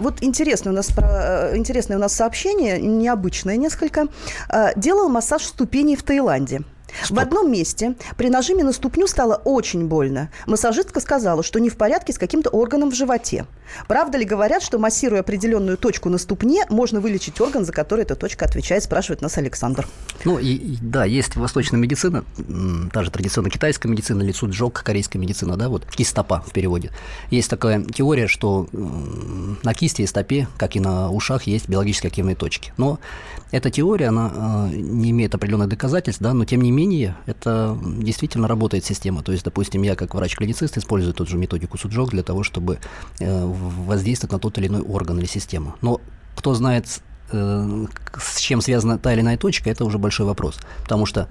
Вот 0.00 0.20
интересное 0.20 0.72
у 0.72 0.76
нас, 0.76 0.90
интересное 0.90 1.96
у 1.96 2.00
нас 2.00 2.12
сообщение, 2.12 2.80
необычное 2.80 3.56
несколько. 3.56 4.08
Делал 4.76 5.08
массаж 5.08 5.44
ступеней 5.44 5.94
в 5.94 6.02
Таиланде. 6.02 6.62
Что? 7.02 7.14
В 7.14 7.18
одном 7.18 7.50
месте 7.50 7.96
при 8.16 8.28
нажиме 8.28 8.64
на 8.64 8.72
ступню 8.72 9.06
стало 9.06 9.36
очень 9.36 9.86
больно. 9.86 10.30
Массажистка 10.46 11.00
сказала, 11.00 11.42
что 11.42 11.60
не 11.60 11.70
в 11.70 11.76
порядке 11.76 12.12
с 12.12 12.18
каким-то 12.18 12.50
органом 12.50 12.90
в 12.90 12.94
животе. 12.94 13.46
Правда 13.86 14.18
ли 14.18 14.24
говорят, 14.24 14.62
что 14.62 14.78
массируя 14.78 15.20
определенную 15.20 15.76
точку 15.76 16.08
на 16.08 16.18
ступне, 16.18 16.64
можно 16.70 17.00
вылечить 17.00 17.40
орган, 17.40 17.64
за 17.64 17.72
который 17.72 18.02
эта 18.02 18.16
точка 18.16 18.46
отвечает, 18.46 18.82
спрашивает 18.82 19.20
нас 19.20 19.36
Александр. 19.36 19.86
Ну, 20.24 20.38
и, 20.38 20.76
да, 20.80 21.04
есть 21.04 21.36
восточная 21.36 21.78
медицина, 21.78 22.24
та 22.92 23.04
же 23.04 23.10
традиционная 23.10 23.50
китайская 23.50 23.88
медицина, 23.88 24.22
лицу 24.22 24.48
джок, 24.48 24.82
корейская 24.84 25.18
медицина, 25.18 25.56
да, 25.56 25.68
вот 25.68 25.84
кистопа 25.86 26.42
в 26.46 26.52
переводе. 26.52 26.90
Есть 27.30 27.50
такая 27.50 27.82
теория, 27.84 28.26
что 28.26 28.66
на 28.72 29.74
кисти 29.74 30.02
и 30.02 30.06
стопе, 30.06 30.48
как 30.56 30.76
и 30.76 30.80
на 30.80 31.10
ушах, 31.10 31.42
есть 31.44 31.68
биологически 31.68 32.06
активные 32.06 32.36
точки. 32.36 32.72
Но 32.76 32.98
эта 33.50 33.70
теория, 33.70 34.08
она 34.08 34.68
э, 34.70 34.76
не 34.76 35.10
имеет 35.10 35.34
определенных 35.34 35.68
доказательств, 35.68 36.20
да, 36.20 36.34
но 36.34 36.44
тем 36.44 36.60
не 36.60 36.70
менее 36.70 37.16
это 37.26 37.78
действительно 37.82 38.48
работает 38.48 38.84
система. 38.84 39.22
То 39.22 39.32
есть, 39.32 39.44
допустим, 39.44 39.82
я 39.82 39.96
как 39.96 40.14
врач-клиницист 40.14 40.76
использую 40.76 41.14
ту 41.14 41.26
же 41.26 41.36
методику 41.38 41.78
Суджок 41.78 42.10
для 42.10 42.22
того, 42.22 42.42
чтобы 42.42 42.78
э, 43.20 43.44
воздействовать 43.44 44.32
на 44.32 44.38
тот 44.38 44.58
или 44.58 44.66
иной 44.66 44.82
орган 44.82 45.18
или 45.18 45.26
систему. 45.26 45.74
Но 45.80 46.00
кто 46.36 46.54
знает 46.54 47.00
э, 47.32 47.86
с 48.18 48.38
чем 48.38 48.60
связана 48.60 48.98
та 48.98 49.14
или 49.14 49.22
иная 49.22 49.38
точка, 49.38 49.70
это 49.70 49.86
уже 49.86 49.96
большой 49.96 50.26
вопрос. 50.26 50.58
Потому 50.82 51.06
что 51.06 51.28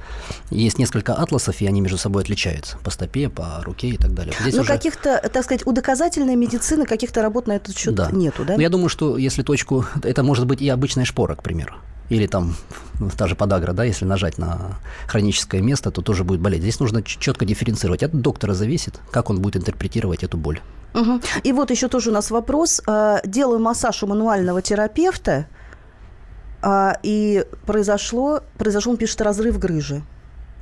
есть 0.50 0.80
несколько 0.80 1.14
атласов, 1.14 1.62
и 1.62 1.68
они 1.68 1.82
между 1.82 2.00
собой 2.00 2.24
отличаются 2.24 2.78
по 2.80 2.90
стопе, 2.90 3.30
по 3.30 3.62
руке 3.64 3.90
и 3.90 3.98
так 3.98 4.16
далее. 4.16 4.34
Здесь 4.42 4.56
Но 4.56 4.62
уже... 4.62 4.74
каких-то, 4.74 5.22
так 5.32 5.44
сказать, 5.44 5.68
у 5.68 5.72
доказательной 5.72 6.36
медицины 6.36 6.86
каких-то 6.86 7.22
работ 7.22 7.46
на 7.46 7.54
этот 7.54 7.78
счет 7.78 7.94
да. 7.94 8.10
нету, 8.12 8.44
да? 8.44 8.56
Но 8.56 8.62
я 8.62 8.70
думаю, 8.70 8.90
что 8.90 9.18
если 9.18 9.44
точку... 9.44 9.86
Это 10.02 10.24
может 10.24 10.48
быть 10.48 10.62
и 10.62 10.70
обычная 10.70 11.06
шпора, 11.06 11.36
к 11.36 11.44
примеру 11.44 11.76
или 12.10 12.28
там 12.28 12.56
ну, 13.00 13.10
та 13.10 13.28
же 13.28 13.36
подагра, 13.36 13.74
да, 13.74 13.84
если 13.84 14.06
нажать 14.06 14.38
на 14.38 14.80
хроническое 15.08 15.62
место, 15.62 15.92
то 15.92 16.02
тоже 16.02 16.24
будет 16.24 16.40
болеть. 16.40 16.62
Здесь 16.62 16.80
нужно 16.80 17.04
четко 17.04 17.46
дифференцировать. 17.46 18.04
От 18.04 18.12
доктора 18.22 18.54
зависит, 18.54 19.00
как 19.12 19.30
он 19.30 19.42
будет 19.42 19.58
интерпретировать 19.58 20.24
эту 20.24 20.38
боль. 20.38 20.62
Угу. 20.94 21.22
И 21.44 21.52
вот 21.52 21.72
еще 21.72 21.88
тоже 21.88 22.10
у 22.10 22.14
нас 22.14 22.32
вопрос. 22.32 22.82
А, 22.88 23.22
делаю 23.26 23.60
массаж 23.60 24.04
у 24.04 24.08
мануального 24.08 24.62
терапевта, 24.62 25.48
а, 26.62 26.98
и 27.04 27.46
произошло, 27.66 28.42
произошел, 28.58 28.94
он 28.94 28.98
пишет, 28.98 29.22
разрыв 29.22 29.60
грыжи. 29.60 30.02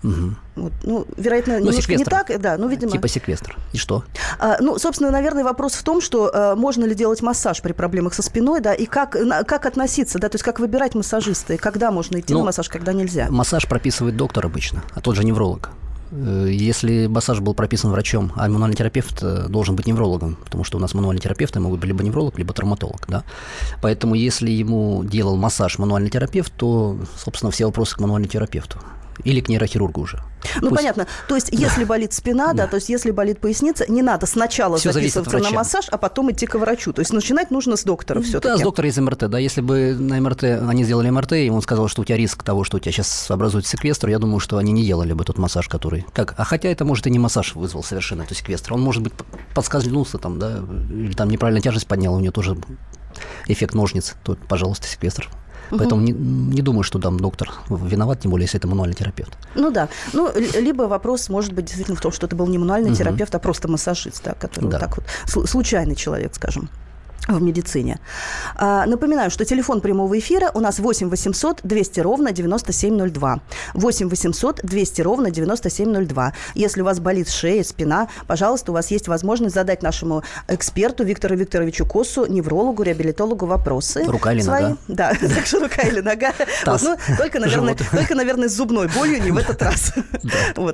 Угу. 0.05 0.35
Вот, 0.55 0.73
ну, 0.83 1.07
вероятно, 1.17 1.53
ну, 1.53 1.59
немножко 1.59 1.81
секвестр. 1.81 2.05
не 2.05 2.09
так, 2.09 2.41
да, 2.41 2.57
ну, 2.57 2.67
видимо. 2.67 2.91
Типа 2.91 3.07
секвестр. 3.07 3.57
И 3.73 3.77
что? 3.77 4.03
А, 4.39 4.57
ну, 4.61 4.77
собственно, 4.77 5.11
наверное, 5.11 5.43
вопрос 5.43 5.73
в 5.73 5.83
том, 5.83 5.99
что 5.99 6.31
а, 6.33 6.55
можно 6.55 6.85
ли 6.85 6.95
делать 6.95 7.21
массаж 7.21 7.61
при 7.61 7.73
проблемах 7.73 8.13
со 8.13 8.21
спиной, 8.21 8.61
да, 8.61 8.73
и 8.73 8.85
как, 8.85 9.15
на, 9.15 9.43
как 9.43 9.65
относиться, 9.65 10.19
да, 10.19 10.29
то 10.29 10.35
есть 10.35 10.43
как 10.43 10.59
выбирать 10.59 10.95
массажиста, 10.95 11.55
и 11.55 11.57
когда 11.57 11.91
можно 11.91 12.19
идти 12.19 12.33
ну, 12.33 12.39
на 12.39 12.45
массаж, 12.45 12.69
когда 12.69 12.93
нельзя. 12.93 13.27
Массаж 13.29 13.67
прописывает 13.67 14.15
доктор 14.15 14.45
обычно, 14.45 14.83
а 14.93 15.01
тот 15.01 15.15
же 15.15 15.23
невролог. 15.23 15.71
Э, 16.11 16.47
если 16.49 17.07
массаж 17.07 17.39
был 17.39 17.53
прописан 17.53 17.91
врачом, 17.91 18.31
а 18.35 18.47
мануальный 18.47 18.77
терапевт 18.77 19.23
э, 19.23 19.47
должен 19.49 19.75
быть 19.75 19.87
неврологом, 19.87 20.35
потому 20.35 20.63
что 20.63 20.77
у 20.77 20.81
нас 20.81 20.93
мануальные 20.93 21.21
терапевты 21.21 21.59
могут 21.59 21.79
быть 21.79 21.87
либо 21.87 22.03
невролог, 22.03 22.37
либо 22.37 22.53
травматолог. 22.53 23.03
Да? 23.07 23.23
Поэтому 23.81 24.15
если 24.15 24.51
ему 24.51 25.03
делал 25.03 25.35
массаж 25.35 25.79
мануальный 25.79 26.09
терапевт, 26.09 26.53
то, 26.55 26.97
собственно, 27.17 27.51
все 27.51 27.65
вопросы 27.65 27.95
к 27.95 27.99
мануальному 27.99 28.31
терапевту 28.31 28.79
или 29.23 29.39
к 29.41 29.49
нейрохирургу 29.49 30.01
уже. 30.01 30.21
Ну, 30.61 30.69
Пусть... 30.69 30.75
понятно. 30.75 31.07
То 31.27 31.35
есть, 31.35 31.49
если 31.51 31.81
да. 31.81 31.87
болит 31.87 32.13
спина, 32.13 32.47
да. 32.47 32.63
да, 32.63 32.67
то 32.67 32.75
есть, 32.75 32.89
если 32.89 33.11
болит 33.11 33.39
поясница, 33.39 33.85
не 33.89 34.01
надо 34.01 34.25
сначала 34.25 34.77
Все 34.77 34.91
записываться 34.91 35.39
на 35.39 35.51
массаж, 35.51 35.85
а 35.89 35.97
потом 35.97 36.31
идти 36.31 36.45
к 36.45 36.55
врачу. 36.55 36.93
То 36.93 37.01
есть, 37.01 37.13
начинать 37.13 37.51
нужно 37.51 37.75
с 37.75 37.83
доктора 37.83 38.21
все-таки. 38.21 38.49
Да, 38.49 38.57
с 38.57 38.61
доктора 38.61 38.87
из 38.87 38.97
МРТ. 38.97 39.29
Да, 39.29 39.39
если 39.39 39.61
бы 39.61 39.95
на 39.97 40.19
МРТ 40.19 40.43
они 40.43 40.83
сделали 40.83 41.09
МРТ, 41.09 41.33
и 41.33 41.49
он 41.49 41.61
сказал, 41.61 41.87
что 41.87 42.01
у 42.01 42.05
тебя 42.05 42.17
риск 42.17 42.43
того, 42.43 42.63
что 42.63 42.77
у 42.77 42.79
тебя 42.79 42.91
сейчас 42.91 43.29
образуется 43.31 43.71
секвестр, 43.71 44.09
я 44.09 44.19
думаю, 44.19 44.39
что 44.39 44.57
они 44.57 44.71
не 44.71 44.85
делали 44.85 45.13
бы 45.13 45.23
тот 45.23 45.37
массаж, 45.37 45.67
который... 45.67 46.05
Как? 46.13 46.35
А 46.37 46.43
хотя 46.43 46.69
это, 46.69 46.85
может, 46.85 47.07
и 47.07 47.11
не 47.11 47.19
массаж 47.19 47.55
вызвал 47.55 47.83
совершенно, 47.83 48.25
то 48.25 48.35
секвестр. 48.35 48.73
Он, 48.73 48.81
может 48.81 49.01
быть, 49.01 49.13
подскользнулся 49.53 50.17
там, 50.17 50.39
да, 50.39 50.59
или 50.89 51.13
там 51.13 51.29
неправильно 51.29 51.61
тяжесть 51.61 51.87
поднял, 51.87 52.13
у 52.13 52.19
него 52.19 52.31
тоже 52.31 52.57
эффект 53.47 53.73
ножниц. 53.73 54.15
То, 54.23 54.37
пожалуйста, 54.47 54.87
секвестр. 54.87 55.29
Поэтому 55.79 56.01
не, 56.01 56.11
не 56.11 56.61
думаю, 56.61 56.83
что 56.83 56.99
там 56.99 57.19
доктор 57.19 57.51
виноват, 57.69 58.21
тем 58.21 58.31
более, 58.31 58.45
если 58.45 58.59
это 58.59 58.67
мануальный 58.67 58.95
терапевт. 58.95 59.37
Ну 59.55 59.71
да. 59.71 59.89
Ну, 60.13 60.29
либо 60.35 60.83
вопрос 60.83 61.29
может 61.29 61.53
быть 61.53 61.65
действительно 61.65 61.97
в 61.97 62.01
том, 62.01 62.11
что 62.11 62.27
это 62.27 62.35
был 62.35 62.47
не 62.47 62.57
мануальный 62.57 62.91
угу. 62.91 62.97
терапевт, 62.97 63.35
а 63.35 63.39
просто 63.39 63.67
массажист, 63.67 64.23
да, 64.23 64.33
который 64.33 64.69
да. 64.69 64.79
вот 64.79 64.79
так 64.79 64.97
вот, 64.97 65.49
случайный 65.49 65.95
человек, 65.95 66.35
скажем 66.35 66.69
в 67.27 67.41
медицине. 67.41 67.99
А, 68.55 68.85
напоминаю, 68.85 69.31
что 69.31 69.45
телефон 69.45 69.81
прямого 69.81 70.17
эфира 70.17 70.51
у 70.53 70.59
нас 70.59 70.79
8 70.79 71.09
800 71.09 71.61
200 71.63 71.99
ровно 71.99 72.31
9702. 72.31 73.39
8 73.73 74.09
800 74.09 74.59
200 74.63 75.01
ровно 75.01 75.31
9702. 75.31 76.33
Если 76.55 76.81
у 76.81 76.85
вас 76.85 76.99
болит 76.99 77.29
шея, 77.29 77.63
спина, 77.63 78.07
пожалуйста, 78.27 78.71
у 78.71 78.73
вас 78.73 78.91
есть 78.91 79.07
возможность 79.07 79.55
задать 79.55 79.81
нашему 79.83 80.23
эксперту 80.47 81.03
Виктору 81.03 81.35
Викторовичу 81.35 81.85
Косу, 81.85 82.25
неврологу, 82.25 82.83
реабилитологу 82.83 83.45
вопросы. 83.45 84.03
Рука 84.05 84.33
или 84.33 84.41
свои. 84.41 84.63
нога? 84.63 84.77
Да, 84.87 85.13
так 85.19 85.45
что 85.45 85.59
рука 85.59 85.81
или 85.83 86.01
нога. 86.01 86.33
Ну, 86.65 86.95
только, 87.17 88.15
наверное, 88.15 88.49
с 88.49 88.53
зубной 88.53 88.87
болью 88.87 89.21
не 89.21 89.31
в 89.31 89.37
этот 89.37 89.61
раз. 89.61 89.93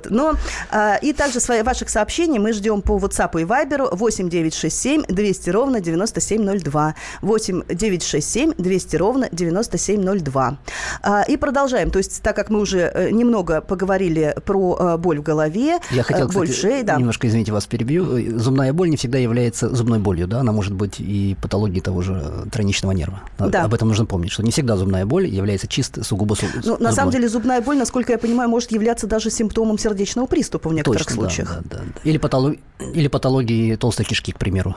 Но, 0.09 0.35
а, 0.69 0.95
и 0.95 1.13
также 1.13 1.39
ваших 1.63 1.89
сообщений 1.89 2.39
мы 2.39 2.53
ждем 2.53 2.81
по 2.81 2.97
WhatsApp 2.97 3.39
и 3.41 3.43
Viber 3.43 3.95
8 3.95 4.29
967 4.29 5.03
200 5.07 5.49
ровно 5.49 5.79
97 5.79 6.40
9702. 6.41 6.95
8 7.21 7.63
967 7.69 8.53
200 8.57 8.95
ровно 8.95 9.29
9702. 9.31 10.57
А, 11.01 11.23
и 11.23 11.37
продолжаем. 11.37 11.91
То 11.91 11.99
есть, 11.99 12.21
так 12.21 12.35
как 12.35 12.49
мы 12.49 12.59
уже 12.59 12.79
э, 12.93 13.11
немного 13.11 13.61
поговорили 13.61 14.35
про 14.45 14.77
э, 14.79 14.97
боль 14.97 15.19
в 15.19 15.23
голове, 15.23 15.79
Я 15.91 16.03
хотел, 16.03 16.27
боль 16.27 16.47
кстати, 16.47 16.61
шеи, 16.61 16.81
да. 16.83 16.97
немножко, 16.97 17.27
извините, 17.27 17.51
вас 17.51 17.65
перебью. 17.65 18.39
Зубная 18.39 18.73
боль 18.73 18.89
не 18.89 18.97
всегда 18.97 19.17
является 19.17 19.73
зубной 19.73 19.99
болью, 19.99 20.27
да, 20.27 20.39
она 20.39 20.51
может 20.51 20.73
быть 20.73 20.99
и 20.99 21.35
патологией 21.41 21.81
того 21.81 22.01
же 22.01 22.45
тройничного 22.51 22.91
нерва. 22.93 23.21
Да. 23.39 23.63
Об 23.63 23.73
этом 23.73 23.87
нужно 23.87 24.05
помнить, 24.05 24.31
что 24.31 24.43
не 24.43 24.51
всегда 24.51 24.77
зубная 24.77 25.05
боль 25.05 25.27
является 25.27 25.67
чисто 25.67 26.03
сугубо 26.03 26.35
ну, 26.41 26.47
на 26.47 26.61
зубной. 26.61 26.93
самом 26.93 27.11
деле 27.11 27.29
зубная 27.29 27.61
боль, 27.61 27.77
насколько 27.77 28.11
я 28.11 28.17
понимаю, 28.17 28.49
может 28.49 28.71
являться 28.71 29.07
даже 29.07 29.29
симптомом 29.29 29.77
сердечного 29.77 30.27
приступа 30.27 30.69
в 30.69 30.73
некоторых 30.73 31.03
Точно, 31.05 31.15
случаях. 31.15 31.57
Да, 31.63 31.77
да, 31.77 31.83
да. 31.85 32.09
Или, 32.09 32.17
патолог... 32.17 32.57
Или 32.93 33.07
патологии 33.07 33.75
толстой 33.75 34.05
кишки, 34.05 34.31
к 34.31 34.37
примеру. 34.37 34.75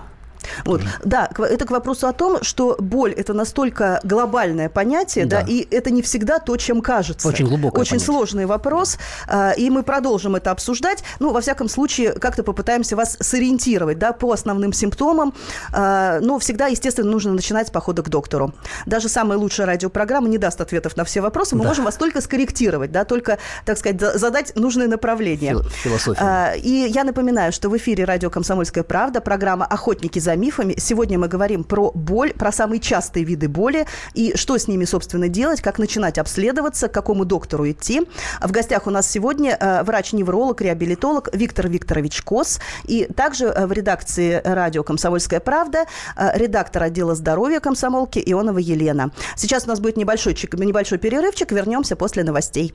Вот. 0.65 0.81
Да, 1.05 1.29
это 1.39 1.65
к 1.65 1.71
вопросу 1.71 2.07
о 2.07 2.13
том, 2.13 2.43
что 2.43 2.77
боль 2.79 3.13
это 3.13 3.33
настолько 3.33 4.01
глобальное 4.05 4.69
понятие, 4.69 5.27
да. 5.27 5.43
да, 5.43 5.47
и 5.49 5.67
это 5.71 5.91
не 5.91 6.03
всегда 6.03 6.39
то, 6.39 6.57
чем 6.57 6.81
кажется. 6.83 7.29
Очень 7.29 7.47
глубокое 7.47 7.81
Очень 7.83 7.93
понятие. 7.93 8.07
сложный 8.07 8.47
вопрос, 8.47 8.99
а, 9.29 9.53
и 9.53 9.71
мы 9.71 9.83
продолжим 9.83 10.37
это 10.37 10.51
обсуждать. 10.51 11.05
Ну, 11.21 11.33
во 11.33 11.41
всяком 11.41 11.69
случае, 11.69 12.13
как-то 12.13 12.43
попытаемся 12.43 12.97
вас 12.97 13.17
сориентировать, 13.21 13.99
да, 13.99 14.13
по 14.13 14.33
основным 14.33 14.73
симптомам. 14.73 15.35
А, 15.73 16.21
но 16.21 16.39
всегда, 16.39 16.67
естественно, 16.67 17.11
нужно 17.11 17.33
начинать 17.33 17.69
с 17.69 17.71
похода 17.71 18.03
к 18.03 18.09
доктору. 18.09 18.55
Даже 18.87 19.09
самая 19.09 19.39
лучшая 19.39 19.67
радиопрограмма 19.67 20.29
не 20.29 20.39
даст 20.39 20.61
ответов 20.61 20.97
на 20.97 21.05
все 21.05 21.21
вопросы. 21.21 21.57
Мы 21.57 21.63
Да. 21.63 21.69
можем 21.69 21.85
вас 21.85 21.97
только 21.97 22.21
скорректировать, 22.21 22.93
да, 22.93 23.05
только, 23.05 23.39
так 23.65 23.79
сказать, 23.79 24.01
за- 24.01 24.19
задать 24.19 24.55
нужное 24.57 24.89
направление. 24.89 25.53
Фил- 25.53 25.69
философия. 25.69 26.21
А, 26.23 26.55
И 26.55 26.69
я 26.91 27.05
напоминаю, 27.05 27.53
что 27.53 27.69
в 27.69 27.77
эфире 27.77 28.05
радио 28.05 28.31
«Комсомольская 28.31 28.85
правда» 28.85 29.21
программа 29.21 29.67
«Охотники 29.67 30.19
за 30.19 30.34
мифами». 30.37 30.75
Сегодня 30.79 31.19
мы 31.19 31.29
говорим 31.29 31.65
про 31.65 31.91
боль, 31.93 32.33
про 32.33 32.53
самые 32.53 32.81
частые 32.81 33.25
виды 33.25 33.49
боли 33.49 33.87
и 34.15 34.37
что 34.37 34.59
с 34.59 34.69
ними, 34.69 34.85
собственно, 34.85 35.29
делать, 35.29 35.61
как 35.61 35.79
начинать 35.79 36.19
обследоваться, 36.19 36.89
к 36.89 36.93
какому 36.93 37.25
доктору 37.25 37.71
идти. 37.71 38.03
В 38.41 38.51
гостях 38.51 38.87
у 38.87 38.91
нас 38.91 39.11
сегодня 39.11 39.57
э, 39.59 39.83
врач-невролог, 39.83 40.61
реабилитолог 40.61 41.29
Виктор 41.33 41.69
Викторович 41.69 42.23
Кос. 42.23 42.61
И 42.85 43.05
также 43.05 43.47
э, 43.47 43.67
в 43.67 43.73
редакции 43.73 44.41
радио 44.45 44.83
«Комсомольская 44.83 45.41
правда» 45.41 45.85
э, 46.17 46.39
редактор 46.39 46.85
отдела 46.85 47.15
здоровья 47.15 47.61
комсомолки 47.61 48.23
Ионова 48.25 48.59
Елена. 48.59 49.11
Сейчас 49.37 49.65
у 49.65 49.69
нас 49.69 49.81
будет 49.81 49.97
небольшой, 49.97 50.37
небольшой 50.53 50.99
перерывчик. 50.99 51.53
Вернемся 51.53 51.97
после 51.97 52.25
новостей. 52.25 52.75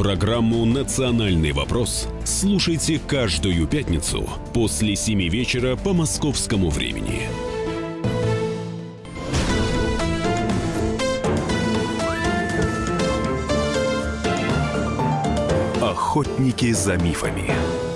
Программу 0.00 0.64
«Национальный 0.64 1.52
вопрос» 1.52 2.08
слушайте 2.24 2.98
каждую 3.06 3.66
пятницу 3.66 4.26
после 4.54 4.96
7 4.96 5.28
вечера 5.28 5.76
по 5.76 5.92
московскому 5.92 6.70
времени. 6.70 7.28
Охотники 15.82 16.72
за 16.72 16.96
мифами. 16.96 17.89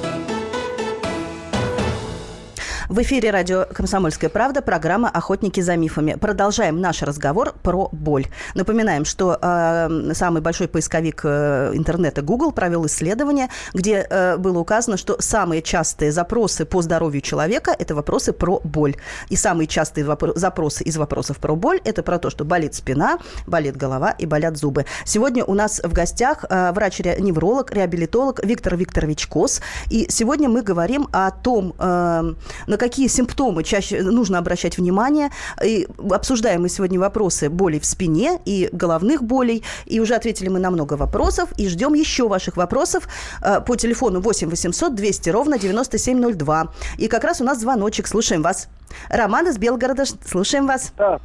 В 2.95 3.03
эфире 3.03 3.33
радио 3.33 3.67
«Комсомольская 3.75 4.31
правда» 4.31 4.63
программа 4.63 5.09
«Охотники 5.09 5.61
за 5.61 5.75
мифами». 5.75 6.15
Продолжаем 6.15 6.81
наш 6.81 7.03
разговор 7.03 7.53
про 7.61 7.89
боль. 7.91 8.29
Напоминаем, 8.55 9.05
что 9.05 9.37
э, 9.43 10.13
самый 10.15 10.41
большой 10.43 10.69
поисковик 10.69 11.23
э, 11.25 11.73
интернета 11.75 12.23
Google 12.23 12.53
провел 12.53 12.87
исследование, 12.87 13.49
где 13.73 14.07
э, 14.09 14.37
было 14.37 14.61
указано, 14.61 14.97
что 14.97 15.17
самые 15.19 15.61
частые 15.61 16.13
запросы 16.13 16.65
по 16.65 16.83
здоровью 16.83 17.21
человека– 17.21 17.75
это 17.81 17.97
вопросы 17.97 18.33
про 18.33 18.61
боль. 18.63 18.95
И 19.29 19.35
самые 19.35 19.67
частые 19.67 20.07
вопро- 20.07 20.39
запросы 20.39 20.85
из 20.85 20.97
вопросов 20.97 21.39
про 21.39 21.57
боль– 21.57 21.81
это 21.85 22.05
про 22.05 22.21
то, 22.21 22.31
что 22.31 22.45
болит 22.45 22.77
спина, 22.77 23.19
болит 23.49 23.77
голова 23.77 24.13
и 24.13 24.25
болят 24.25 24.57
зубы. 24.57 24.87
Сегодня 25.05 25.45
у 25.45 25.55
нас 25.55 25.81
в 25.83 25.93
гостях 25.93 26.45
э, 26.49 26.71
врач-невролог, 26.71 27.73
реабилитолог 27.73 28.45
Виктор 28.45 28.77
Викторович 28.77 29.27
Кос. 29.27 29.63
И 29.91 30.07
сегодня 30.09 30.49
мы 30.49 30.63
говорим 30.63 31.09
о 31.11 31.33
том, 31.33 31.75
э, 31.77 32.35
на 32.69 32.84
какие 32.85 33.09
симптомы 33.09 33.65
чаще 33.65 34.03
нужно 34.03 34.39
обращать 34.39 34.77
внимание. 34.77 35.31
И 35.65 35.87
обсуждаем 36.11 36.63
мы 36.63 36.69
сегодня 36.69 37.01
вопросы 37.01 37.49
боли 37.49 37.79
в 37.79 37.87
спине 37.87 38.39
и 38.45 38.69
головных 38.73 39.23
болей. 39.23 39.65
И 39.87 40.01
уже 40.01 40.15
ответили 40.15 40.49
мы 40.51 40.59
на 40.61 40.71
много 40.71 40.95
вопросов. 40.95 41.49
И 41.57 41.67
ждем 41.69 41.95
еще 41.95 42.29
ваших 42.29 42.59
вопросов 42.59 43.09
э, 43.43 43.61
по 43.63 43.77
телефону 43.77 44.21
8 44.21 44.51
800 44.51 44.95
200 44.95 45.31
ровно 45.31 45.59
9702. 45.59 46.67
И 46.99 47.09
как 47.09 47.25
раз 47.25 47.41
у 47.41 47.45
нас 47.45 47.59
звоночек. 47.59 48.07
Слушаем 48.07 48.43
вас. 48.43 48.69
Роман 49.09 49.49
из 49.49 49.57
Белгорода. 49.57 50.05
Слушаем 50.05 50.67
вас. 50.67 50.93
Да. 50.99 51.19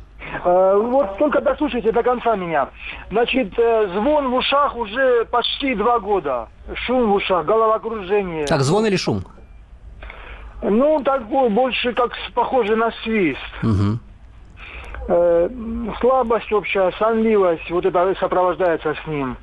Э, 0.45 0.75
Вот 0.77 1.17
только 1.17 1.41
дослушайте 1.41 1.91
до 1.91 2.03
конца 2.03 2.37
меня. 2.37 2.69
Значит, 3.11 3.51
э, 3.59 3.87
звон 3.95 4.29
в 4.31 4.35
ушах 4.35 4.77
уже 4.77 5.25
почти 5.25 5.75
два 5.75 5.99
года. 5.99 6.47
Шум 6.85 7.11
в 7.11 7.15
ушах, 7.15 7.45
головокружение. 7.45 8.45
Так, 8.45 8.61
звон 8.61 8.85
или 8.85 8.95
шум? 8.95 9.23
Ну, 10.61 11.01
такой 11.03 11.49
больше 11.49 11.93
как 11.93 12.11
похоже 12.33 12.75
на 12.75 12.91
свист. 13.03 13.39
Мгм. 13.61 13.99
Э, 15.07 15.49
слабость 16.01 16.51
общая, 16.51 16.91
сонливость, 16.99 17.69
вот 17.71 17.85
это 17.85 18.15
сопровождается 18.19 18.95
с 19.03 19.07
ним. 19.07 19.37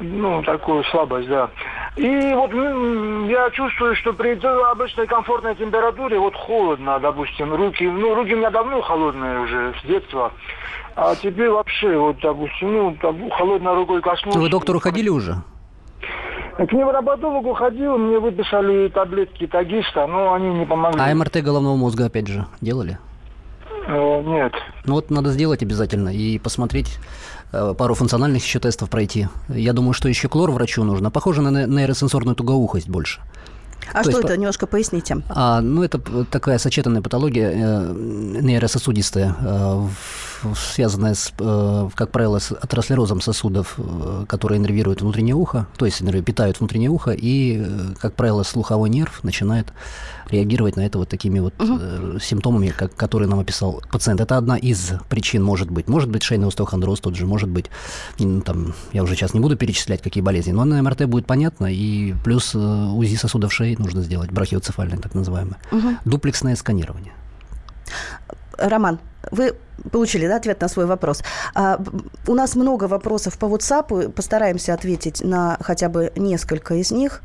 Ну, 0.00 0.42
такую 0.42 0.82
слабость, 0.84 1.28
да. 1.28 1.50
И 1.96 2.32
вот 2.34 2.52
я 3.28 3.50
чувствую, 3.50 3.94
что 3.96 4.12
при 4.12 4.38
обычной 4.70 5.06
комфортной 5.06 5.54
температуре 5.56 6.18
вот 6.18 6.34
холодно, 6.34 6.98
допустим, 6.98 7.54
руки, 7.54 7.84
ну, 7.86 8.14
руки 8.14 8.34
у 8.34 8.38
меня 8.38 8.50
давно 8.50 8.80
холодные 8.80 9.40
уже, 9.40 9.74
с 9.82 9.86
детства. 9.86 10.32
А 10.96 11.14
теперь 11.14 11.50
вообще, 11.50 11.96
вот, 11.96 12.18
допустим, 12.20 12.72
ну, 12.72 12.96
холодной 13.30 13.74
рукой 13.74 14.00
коснулся. 14.00 14.38
Вы 14.38 14.48
доктору 14.48 14.80
ходили 14.80 15.08
уже? 15.08 15.36
К 16.68 16.72
невропатологу 16.72 17.54
ходил, 17.54 17.96
мне 17.96 18.18
выписали 18.18 18.88
таблетки 18.88 19.46
тагиста, 19.46 20.06
но 20.06 20.34
они 20.34 20.48
не 20.58 20.66
помогли. 20.66 21.00
А 21.00 21.14
МРТ 21.14 21.38
головного 21.42 21.76
мозга, 21.76 22.06
опять 22.06 22.26
же, 22.26 22.46
делали? 22.60 22.98
Э, 23.88 24.22
нет. 24.22 24.52
Ну 24.84 24.94
вот 24.94 25.10
надо 25.10 25.30
сделать 25.30 25.62
обязательно 25.62 26.10
и 26.14 26.38
посмотреть 26.38 26.98
э, 27.52 27.72
пару 27.76 27.94
функциональных 27.94 28.44
еще 28.44 28.58
тестов 28.58 28.90
пройти. 28.90 29.28
Я 29.48 29.72
думаю, 29.72 29.94
что 29.94 30.08
еще 30.08 30.28
клор 30.28 30.50
врачу 30.50 30.84
нужно. 30.84 31.10
Похоже 31.10 31.40
на 31.40 31.48
не- 31.66 31.66
нейросенсорную 31.76 32.36
тугоухость 32.36 32.90
больше. 32.90 33.20
А 33.92 33.98
То 33.98 34.00
что 34.02 34.10
есть 34.10 34.24
это? 34.24 34.28
по- 34.34 34.38
Немножко 34.38 34.66
поясните. 34.66 35.22
А, 35.30 35.62
ну, 35.62 35.82
это 35.82 35.98
такая 36.26 36.58
сочетанная 36.58 37.00
патология 37.00 37.50
э, 37.54 37.92
нейрососудистая, 38.42 39.34
э, 39.40 39.74
в- 39.76 40.29
связанная, 40.54 41.14
с, 41.14 41.32
э, 41.38 41.88
как 41.94 42.10
правило, 42.10 42.38
с 42.38 42.52
атеросклерозом 42.52 43.20
сосудов, 43.20 43.74
э, 43.78 44.24
которые 44.28 44.58
иннервируют 44.58 45.02
внутреннее 45.02 45.34
ухо, 45.34 45.66
то 45.76 45.86
есть 45.86 46.00
питают 46.24 46.60
внутреннее 46.60 46.90
ухо, 46.90 47.12
и, 47.12 47.62
э, 47.64 47.94
как 47.98 48.14
правило, 48.14 48.42
слуховой 48.42 48.90
нерв 48.90 49.24
начинает 49.24 49.72
реагировать 50.28 50.76
на 50.76 50.86
это 50.86 50.98
вот 50.98 51.08
такими 51.08 51.40
вот 51.40 51.54
э, 51.58 52.18
симптомами, 52.20 52.68
как, 52.68 52.94
которые 52.94 53.28
нам 53.28 53.40
описал 53.40 53.82
пациент. 53.90 54.20
Это 54.20 54.36
одна 54.36 54.56
из 54.56 54.92
причин, 55.08 55.42
может 55.42 55.70
быть. 55.70 55.88
Может 55.88 56.10
быть, 56.10 56.22
шейный 56.22 56.48
остеохондроз 56.48 57.00
тот 57.00 57.16
же, 57.16 57.26
может 57.26 57.48
быть, 57.48 57.66
м, 58.18 58.42
там, 58.42 58.74
я 58.92 59.02
уже 59.02 59.14
сейчас 59.16 59.34
не 59.34 59.40
буду 59.40 59.56
перечислять, 59.56 60.02
какие 60.02 60.22
болезни, 60.22 60.52
но 60.52 60.64
на 60.64 60.80
МРТ 60.82 61.06
будет 61.06 61.26
понятно, 61.26 61.66
и 61.66 62.14
плюс 62.24 62.54
УЗИ 62.54 63.16
сосудов 63.16 63.52
шеи 63.52 63.76
нужно 63.78 64.02
сделать, 64.02 64.30
брахиоцефальное 64.30 64.98
так 64.98 65.14
называемое. 65.14 65.58
Дуплексное 66.04 66.56
сканирование. 66.56 67.12
Роман, 68.58 68.98
вы 69.30 69.54
получили 69.90 70.26
да, 70.26 70.36
ответ 70.36 70.60
на 70.60 70.68
свой 70.68 70.86
вопрос. 70.86 71.22
А, 71.54 71.80
у 72.26 72.34
нас 72.34 72.54
много 72.54 72.84
вопросов 72.84 73.38
по 73.38 73.46
WhatsApp. 73.46 74.10
Постараемся 74.10 74.74
ответить 74.74 75.22
на 75.22 75.56
хотя 75.60 75.88
бы 75.88 76.12
несколько 76.16 76.74
из 76.74 76.90
них. 76.90 77.22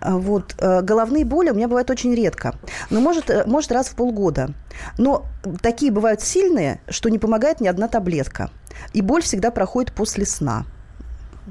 А, 0.00 0.16
Вот, 0.16 0.54
э, 0.58 0.82
головные 0.82 1.24
боли 1.24 1.50
у 1.50 1.54
меня 1.54 1.68
бывают 1.68 1.90
очень 1.90 2.14
редко. 2.14 2.54
Но 2.90 3.00
может, 3.00 3.30
э, 3.30 3.44
может 3.46 3.70
раз 3.72 3.88
в 3.88 3.94
полгода. 3.94 4.50
Но 4.98 5.26
такие 5.60 5.92
бывают 5.92 6.20
сильные, 6.20 6.80
что 6.88 7.08
не 7.08 7.18
помогает 7.18 7.60
ни 7.60 7.68
одна 7.68 7.88
таблетка. 7.88 8.50
И 8.92 9.02
боль 9.02 9.22
всегда 9.22 9.50
проходит 9.50 9.92
после 9.92 10.26
сна. 10.26 10.64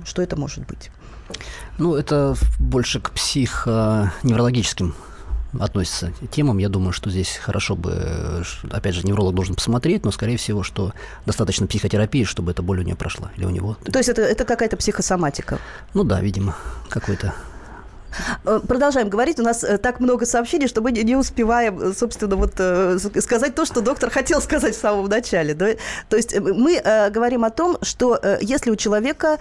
Что 0.06 0.22
это 0.22 0.36
может 0.36 0.66
быть? 0.68 0.92
Ну, 1.78 1.96
это 1.96 2.36
больше 2.60 3.00
к 3.00 3.12
психоневрологическим 3.12 4.96
относится 5.60 6.12
темам, 6.32 6.58
я 6.58 6.70
думаю, 6.70 6.94
что 6.94 7.10
здесь 7.10 7.38
хорошо 7.42 7.76
бы, 7.76 8.44
опять 8.70 8.96
же, 8.96 9.06
невролог 9.06 9.36
должен 9.36 9.56
посмотреть, 9.56 10.06
но, 10.06 10.12
скорее 10.12 10.38
всего, 10.38 10.64
что 10.64 10.94
достаточно 11.26 11.68
психотерапии, 11.68 12.24
чтобы 12.24 12.52
эта 12.52 12.62
боль 12.62 12.80
у 12.80 12.84
нее 12.84 12.96
прошла, 12.96 13.32
или 13.38 13.46
у 13.46 13.50
него. 13.50 13.78
То 13.92 14.00
есть 14.00 14.10
это, 14.10 14.22
это 14.22 14.46
какая-то 14.46 14.78
психосоматика? 14.78 15.60
Ну 15.94 16.04
да, 16.04 16.22
видимо, 16.22 16.56
какой-то 16.90 17.34
продолжаем 18.44 19.10
говорить. 19.10 19.40
У 19.40 19.44
нас 19.44 19.64
э, 19.64 19.78
так 19.78 20.00
много 20.00 20.26
сообщений, 20.26 20.68
что 20.68 20.82
мы 20.82 20.92
не 20.92 21.16
успеваем, 21.16 21.80
э, 21.80 21.94
собственно, 21.94 22.36
вот 22.36 22.54
сказать 23.22 23.56
то, 23.56 23.66
что 23.66 23.82
доктор 23.82 24.10
хотел 24.10 24.42
сказать 24.42 24.76
в 24.76 24.80
самом 24.80 25.08
начале. 25.08 25.54
Да? 25.54 25.68
То 26.10 26.18
есть 26.18 26.38
мы 26.40 26.82
говорим 27.12 27.44
о 27.44 27.50
том, 27.50 27.78
что 27.82 28.20
если 28.42 28.72
у 28.72 28.76
человека 28.76 29.38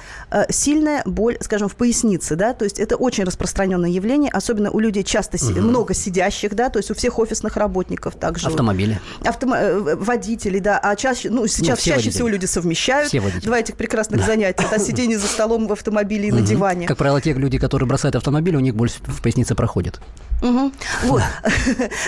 сильная 0.49 1.03
боль, 1.05 1.39
скажем, 1.41 1.69
в 1.69 1.77
пояснице, 1.77 2.37
да, 2.37 2.53
то 2.55 2.65
есть 2.65 2.79
это 2.79 2.97
очень 2.97 3.25
распространенное 3.25 3.91
явление, 3.91 4.31
особенно 4.31 4.71
у 4.71 4.79
людей 4.79 5.03
часто 5.03 5.37
угу. 5.37 5.61
много 5.61 5.95
сидящих, 5.95 6.55
да, 6.55 6.71
то 6.71 6.79
есть 6.79 6.91
у 6.91 6.95
всех 6.95 7.19
офисных 7.19 7.57
работников 7.57 8.15
также. 8.15 8.47
Автомобили. 8.47 9.01
Автом... 9.25 9.55
Водители, 10.01 10.59
да, 10.59 10.79
а 10.79 10.97
чаще, 10.97 11.31
ну, 11.31 11.47
сейчас 11.47 11.79
ну, 11.79 11.85
чаще 11.85 11.91
водители. 11.93 12.11
всего 12.11 12.29
люди 12.29 12.47
совмещают 12.47 13.09
все 13.09 13.23
два 13.43 13.59
этих 13.59 13.77
прекрасных 13.77 14.21
да. 14.21 14.27
занятия, 14.27 14.67
да, 14.71 14.79
сидение 14.79 15.19
за 15.19 15.27
столом 15.27 15.67
в 15.67 15.73
автомобиле 15.73 16.29
и 16.29 16.33
на 16.33 16.41
диване. 16.41 16.87
Как 16.87 16.97
правило, 16.97 17.21
те 17.21 17.33
люди, 17.33 17.59
которые 17.59 17.89
бросают 17.89 18.17
автомобиль, 18.17 18.57
у 18.61 18.62
них 18.62 18.75
боль 18.75 18.88
в 18.88 19.23
пояснице 19.23 19.55
проходит. 19.55 20.01
Угу. 20.42 20.73
Вот. 21.05 21.23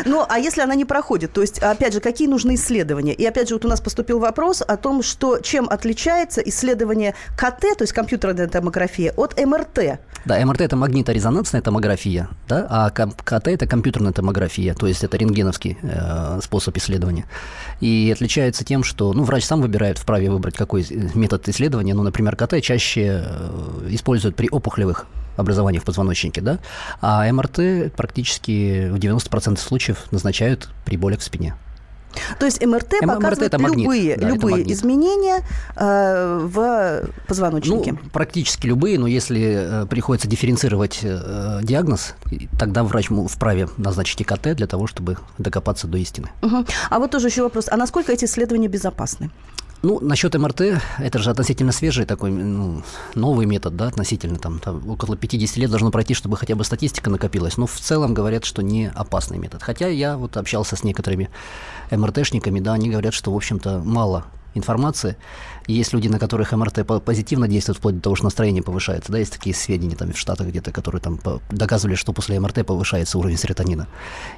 Ну, 0.05 0.25
а 0.29 0.39
если 0.39 0.63
она 0.63 0.75
не 0.75 0.85
проходит, 0.85 1.33
то 1.33 1.41
есть, 1.41 1.59
опять 1.59 1.93
же, 1.93 2.01
какие 2.01 2.29
нужны 2.29 2.55
исследования? 2.55 3.13
И 3.13 3.25
опять 3.25 3.49
же, 3.49 3.55
вот 3.55 3.65
у 3.65 3.69
нас 3.69 3.81
поступил 3.81 4.19
вопрос 4.19 4.63
о 4.67 4.77
том, 4.77 5.03
что 5.03 5.39
чем 5.39 5.69
отличается 5.69 6.41
исследование 6.41 7.15
КТ, 7.37 7.77
то 7.77 7.83
есть 7.83 7.93
компьютерная 7.93 8.49
томография, 8.49 9.13
от 9.17 9.39
МРТ. 9.39 10.01
Да, 10.25 10.45
МРТ– 10.45 10.61
это 10.63 10.77
магниторезонансная 10.77 11.63
томография, 11.63 12.29
да, 12.49 12.67
а 12.71 12.91
КТ– 12.91 13.49
это 13.49 13.67
компьютерная 13.67 14.13
томография, 14.13 14.75
то 14.75 14.87
есть 14.87 15.05
это 15.05 15.17
рентгеновский 15.17 15.79
э, 15.83 16.41
способ 16.43 16.77
исследования. 16.77 17.27
И 17.81 18.11
отличается 18.13 18.65
тем, 18.65 18.85
что 18.85 19.13
ну, 19.13 19.25
врач 19.25 19.45
сам 19.45 19.61
выбирает, 19.61 19.99
вправе 19.99 20.31
выбрать 20.31 20.57
какой 20.57 20.87
метод 21.15 21.49
исследования. 21.49 21.95
Ну, 21.95 22.03
например, 22.03 22.37
КТ 22.37 22.63
чаще 22.63 23.25
э, 23.25 23.89
используют 23.91 24.37
при 24.37 24.49
опухолевых 24.49 25.07
образования 25.37 25.81
в 25.81 25.85
позвоночнике, 25.85 26.41
да, 26.41 26.59
а 27.01 27.31
МРТ 27.33 27.95
практически 27.97 28.89
в 28.89 28.97
90% 28.97 29.57
случаев 29.59 30.11
назначают 30.11 30.69
при 30.85 30.97
болях 30.97 31.21
в 31.21 31.23
спине. 31.25 31.55
То 32.39 32.47
есть 32.47 32.65
МРТ 32.65 32.95
М- 33.03 33.09
показывает 33.09 33.53
МРТ 33.59 33.77
любые, 33.77 34.17
да, 34.17 34.29
любые 34.29 34.73
изменения 34.73 35.43
э, 35.77 36.41
в 36.43 37.09
позвоночнике. 37.27 37.93
Ну, 37.93 38.11
практически 38.13 38.67
любые, 38.67 38.99
но 38.99 39.07
если 39.07 39.83
э, 39.83 39.87
приходится 39.87 40.29
дифференцировать 40.29 41.01
э, 41.03 41.61
диагноз, 41.63 42.15
тогда 42.59 42.85
врач 42.85 43.09
вправе 43.29 43.69
назначить 43.77 44.21
ИКТ 44.23 44.55
для 44.55 44.67
того, 44.67 44.87
чтобы 44.87 45.17
докопаться 45.39 45.87
до 45.87 45.99
истины. 45.99 46.29
Угу. 46.43 46.67
А 46.91 46.99
вот 46.99 47.11
тоже 47.11 47.29
еще 47.29 47.43
вопрос. 47.43 47.67
А 47.71 47.77
насколько 47.77 48.13
эти 48.13 48.25
исследования 48.25 48.69
безопасны? 48.69 49.31
Ну, 49.83 49.99
насчет 50.01 50.33
МРТ, 50.35 50.81
это 50.99 51.19
же 51.19 51.31
относительно 51.31 51.73
свежий 51.73 52.05
такой, 52.05 52.31
ну, 52.31 52.83
новый 53.17 53.47
метод, 53.47 53.75
да, 53.75 53.89
относительно, 53.89 54.39
там, 54.39 54.61
там, 54.61 54.89
около 54.89 55.17
50 55.17 55.57
лет 55.57 55.71
должно 55.71 55.91
пройти, 55.91 56.15
чтобы 56.15 56.37
хотя 56.37 56.55
бы 56.55 56.63
статистика 56.63 57.11
накопилась. 57.11 57.57
Но 57.57 57.67
в 57.67 57.81
целом 57.81 58.15
говорят, 58.15 58.45
что 58.45 58.63
не 58.63 58.93
опасный 58.95 59.39
метод. 59.39 59.61
Хотя 59.61 59.89
я 59.89 60.17
вот 60.17 60.37
общался 60.37 60.77
с 60.77 60.85
некоторыми 60.85 61.31
МРТшниками, 61.91 62.61
да, 62.61 62.75
они 62.75 62.91
говорят, 62.91 63.13
что, 63.13 63.33
в 63.33 63.37
общем-то, 63.37 63.83
мало 63.85 64.25
информации. 64.55 65.17
Есть 65.67 65.93
люди, 65.93 66.09
на 66.09 66.19
которых 66.19 66.53
МРТ 66.53 66.87
позитивно 67.05 67.49
действует, 67.49 67.79
вплоть 67.79 67.97
до 67.97 68.03
того, 68.03 68.17
что 68.17 68.25
настроение 68.25 68.63
повышается. 68.63 69.13
Да, 69.13 69.19
есть 69.19 69.33
такие 69.33 69.55
сведения 69.55 69.97
там 69.97 70.13
в 70.13 70.19
Штатах 70.19 70.49
где-то, 70.49 70.73
которые 70.73 71.01
там 71.01 71.19
доказывали, 71.51 71.95
что 71.95 72.13
после 72.13 72.39
МРТ 72.41 72.67
повышается 72.67 73.19
уровень 73.19 73.37
серотонина. 73.37 73.87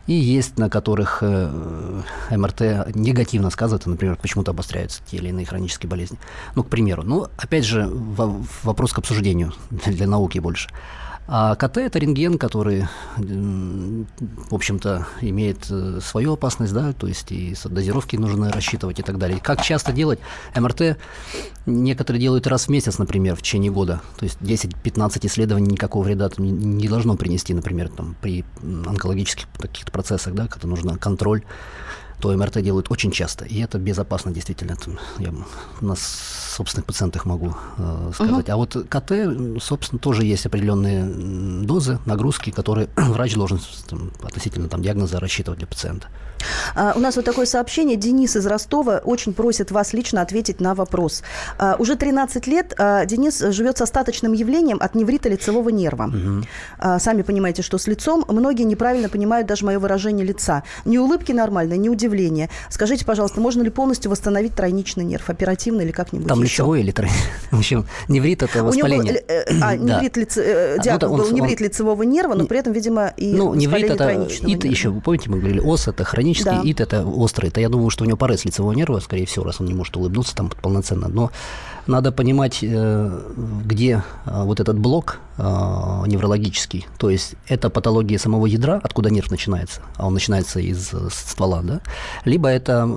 И 0.06 0.12
есть, 0.12 0.58
на 0.58 0.68
которых 0.68 1.18
э, 1.22 2.02
МРТ 2.30 2.94
негативно 2.94 3.50
сказывается, 3.50 3.90
например, 3.90 4.16
почему-то 4.16 4.50
обостряются 4.50 5.00
те 5.06 5.16
или 5.16 5.28
иные 5.28 5.46
хронические 5.46 5.88
болезни. 5.88 6.18
Ну, 6.54 6.62
к 6.62 6.68
примеру. 6.68 7.02
Ну, 7.02 7.26
опять 7.36 7.64
же, 7.64 7.88
вопрос 7.90 8.92
к 8.92 8.98
обсуждению 8.98 9.52
для 9.70 10.06
науки 10.06 10.38
больше. 10.38 10.68
А 11.26 11.54
КТ– 11.56 11.76
это 11.78 11.98
рентген, 11.98 12.36
который, 12.36 12.86
в 13.16 14.54
общем-то, 14.54 15.06
имеет 15.22 15.70
э, 15.70 16.00
свою 16.02 16.34
опасность, 16.34 16.74
да, 16.74 16.92
то 16.92 17.06
есть 17.06 17.32
и 17.32 17.54
дозировки 17.64 18.16
нужно 18.16 18.52
рассчитывать 18.52 18.98
и 18.98 19.02
так 19.02 19.16
далее. 19.16 19.40
Как 19.40 19.62
часто 19.62 19.92
делать? 19.92 20.18
МРТ 20.54 20.98
некоторые 21.64 22.20
делают 22.20 22.46
раз 22.46 22.66
в 22.66 22.68
месяц, 22.68 22.98
например, 22.98 23.36
в 23.36 23.42
течение 23.42 23.72
года. 23.72 24.02
То 24.18 24.24
есть 24.24 24.38
10-15 24.42 25.26
исследований 25.26 25.72
никакого 25.72 26.04
вреда 26.04 26.30
не 26.36 26.88
должно 26.88 27.16
принести, 27.16 27.54
например, 27.54 27.88
там, 27.88 28.16
при 28.20 28.44
онкологических 28.62 29.46
каких-то 29.58 29.92
процессах, 29.92 30.34
да, 30.34 30.46
когда 30.46 30.68
нужно 30.68 30.98
контроль 30.98 31.42
то 32.24 32.34
МРТ 32.34 32.62
делают 32.62 32.90
очень 32.90 33.10
часто, 33.10 33.44
и 33.44 33.60
это 33.60 33.76
безопасно 33.76 34.32
действительно. 34.32 34.78
Я 35.18 35.34
на 35.82 35.94
собственных 35.94 36.86
пациентах 36.86 37.26
могу 37.26 37.54
э, 37.76 38.12
сказать. 38.14 38.48
Угу. 38.48 38.52
А 38.52 38.56
вот 38.56 38.76
КТ, 38.88 39.62
собственно, 39.62 39.98
тоже 39.98 40.24
есть 40.24 40.46
определенные 40.46 41.04
дозы, 41.66 41.98
нагрузки, 42.06 42.48
которые 42.48 42.88
врач 42.96 43.34
должен 43.34 43.60
там, 43.86 44.10
относительно 44.22 44.68
там, 44.68 44.80
диагноза 44.80 45.20
рассчитывать 45.20 45.58
для 45.58 45.66
пациента. 45.66 46.08
А, 46.74 46.94
у 46.96 46.98
нас 46.98 47.16
вот 47.16 47.26
такое 47.26 47.44
сообщение. 47.46 47.96
Денис 47.96 48.36
из 48.36 48.46
Ростова 48.46 49.02
очень 49.04 49.34
просит 49.34 49.70
вас 49.70 49.92
лично 49.92 50.22
ответить 50.22 50.60
на 50.60 50.74
вопрос. 50.74 51.22
А, 51.58 51.76
уже 51.78 51.96
13 51.96 52.46
лет 52.46 52.74
а, 52.78 53.04
Денис 53.04 53.38
живет 53.38 53.78
с 53.78 53.82
остаточным 53.82 54.32
явлением 54.32 54.78
от 54.80 54.94
неврита 54.94 55.28
лицевого 55.28 55.68
нерва. 55.68 56.04
Угу. 56.04 56.46
А, 56.78 56.98
сами 56.98 57.22
понимаете, 57.22 57.62
что 57.62 57.76
с 57.76 57.86
лицом 57.86 58.24
многие 58.28 58.64
неправильно 58.64 59.08
понимают 59.08 59.46
даже 59.46 59.66
мое 59.66 59.78
выражение 59.78 60.26
лица. 60.26 60.62
Ни 60.84 60.98
улыбки 60.98 61.32
нормальной, 61.32 61.76
ни 61.76 61.88
удивления. 61.88 62.13
Скажите, 62.70 63.04
пожалуйста, 63.04 63.40
можно 63.40 63.62
ли 63.62 63.70
полностью 63.70 64.10
восстановить 64.10 64.54
тройничный 64.54 65.04
нерв? 65.04 65.30
Оперативно 65.30 65.82
или 65.82 65.92
как-нибудь 65.92 66.28
Там 66.28 66.42
лицевой 66.42 66.80
или 66.80 66.90
тройничный? 66.90 67.30
В 67.50 67.58
общем, 67.58 67.86
неврит– 68.08 68.42
это 68.44 68.62
воспаление. 68.62 69.22
Э, 69.28 69.44
а, 69.62 69.76
неврит, 69.76 70.16
лице, 70.16 70.78
диагноз 70.82 71.10
был 71.10 71.30
неврит 71.30 71.60
лицевого 71.60 72.02
нерва, 72.02 72.34
но 72.34 72.46
при 72.46 72.58
этом, 72.58 72.72
видимо, 72.72 73.12
и 73.16 73.32
ну, 73.32 73.54
неврит 73.54 73.90
это, 73.90 74.28
ит, 74.46 74.64
еще, 74.64 74.92
помните, 74.92 75.30
мы 75.30 75.38
говорили, 75.38 75.60
ос– 75.60 75.88
это 75.88 76.04
хронический 76.04 76.24
хронический, 76.24 76.50
да. 76.50 76.60
ит 76.62 76.80
это 76.80 77.06
острый. 77.06 77.48
Это 77.48 77.60
я 77.60 77.68
думаю, 77.68 77.90
что 77.90 78.04
у 78.04 78.06
него 78.06 78.16
порез 78.16 78.44
лицевого 78.44 78.72
нерва, 78.72 79.00
скорее 79.00 79.26
всего, 79.26 79.44
раз 79.44 79.60
он 79.60 79.66
не 79.66 79.74
может 79.74 79.96
улыбнуться 79.96 80.34
там 80.34 80.50
полноценно. 80.50 81.08
Но 81.08 81.30
надо 81.86 82.12
понимать, 82.12 82.58
э, 82.62 83.20
где 83.64 84.02
э, 84.26 84.42
вот 84.44 84.60
этот 84.60 84.78
блок 84.78 85.18
э, 85.36 85.42
неврологический. 85.42 86.86
То 86.98 87.10
есть 87.10 87.34
это 87.46 87.70
патология 87.70 88.18
самого 88.18 88.46
ядра, 88.46 88.80
откуда 88.82 89.10
нерв 89.10 89.30
начинается, 89.30 89.80
а 89.96 90.06
он 90.06 90.14
начинается 90.14 90.60
из 90.60 90.92
ствола, 91.10 91.62
да? 91.62 91.80
Либо 92.24 92.48
это 92.48 92.88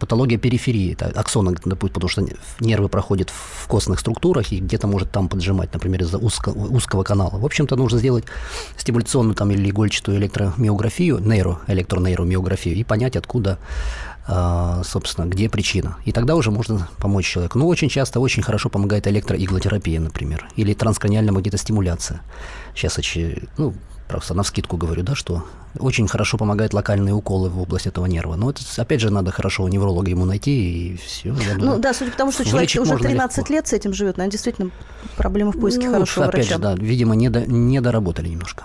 патология 0.00 0.38
периферии, 0.38 0.92
это 0.92 1.06
аксона, 1.18 1.52
потому 1.52 2.08
что 2.08 2.26
нервы 2.60 2.88
проходят 2.88 3.30
в 3.30 3.66
костных 3.68 4.00
структурах 4.00 4.52
и 4.52 4.60
где-то 4.60 4.86
может 4.86 5.10
там 5.10 5.28
поджимать, 5.28 5.72
например, 5.72 6.02
из-за 6.02 6.18
узкого, 6.18 6.54
узкого 6.54 7.02
канала. 7.02 7.38
В 7.38 7.44
общем-то, 7.44 7.76
нужно 7.76 7.98
сделать 7.98 8.24
стимуляционную 8.76 9.34
там 9.34 9.50
или 9.50 9.70
игольчатую 9.70 10.18
электромиографию, 10.18 11.18
нейро, 11.18 11.58
электронейромиографию 11.66 12.76
и 12.76 12.84
понять, 12.84 13.16
откуда 13.16 13.58
собственно, 14.26 15.26
где 15.26 15.50
причина. 15.50 15.96
И 16.06 16.12
тогда 16.12 16.34
уже 16.34 16.50
можно 16.50 16.88
помочь 16.98 17.26
человеку. 17.26 17.58
Но 17.58 17.66
очень 17.66 17.90
часто 17.90 18.13
очень 18.20 18.42
хорошо 18.42 18.68
помогает 18.68 19.06
электроиглотерапия, 19.06 20.00
например, 20.00 20.48
или 20.56 20.74
транскраниальная 20.74 21.32
магнитостимуляция. 21.32 22.20
Сейчас, 22.74 22.98
ну, 23.58 23.74
просто 24.08 24.34
на 24.34 24.42
вскидку 24.42 24.76
говорю, 24.76 25.02
да, 25.02 25.14
что 25.14 25.44
очень 25.78 26.06
хорошо 26.06 26.38
помогают 26.38 26.72
локальные 26.72 27.14
уколы 27.14 27.48
в 27.48 27.60
область 27.60 27.86
этого 27.86 28.06
нерва. 28.06 28.36
Но 28.36 28.50
это, 28.50 28.60
опять 28.76 29.00
же, 29.00 29.10
надо 29.10 29.32
хорошо 29.32 29.68
невролога 29.68 30.10
ему 30.10 30.24
найти, 30.24 30.50
и 30.92 30.96
все. 30.96 31.34
Я 31.34 31.54
думаю, 31.54 31.76
ну 31.76 31.78
да, 31.78 31.92
судя 31.94 32.10
по 32.10 32.18
тому, 32.18 32.32
что 32.32 32.44
человек 32.44 32.70
уже 32.80 32.96
13 32.96 33.38
легко. 33.38 33.52
лет 33.52 33.66
с 33.66 33.72
этим 33.72 33.92
живет, 33.92 34.16
наверное, 34.16 34.32
действительно 34.32 34.70
проблема 35.16 35.52
в 35.52 35.58
поиске 35.58 35.86
ну, 35.86 35.94
хорошего 35.94 36.26
опять 36.26 36.46
врача. 36.46 36.54
Же, 36.56 36.60
да, 36.60 36.74
видимо, 36.74 37.14
не, 37.14 37.28
до, 37.28 37.40
не 37.40 37.80
доработали 37.80 38.28
немножко. 38.28 38.64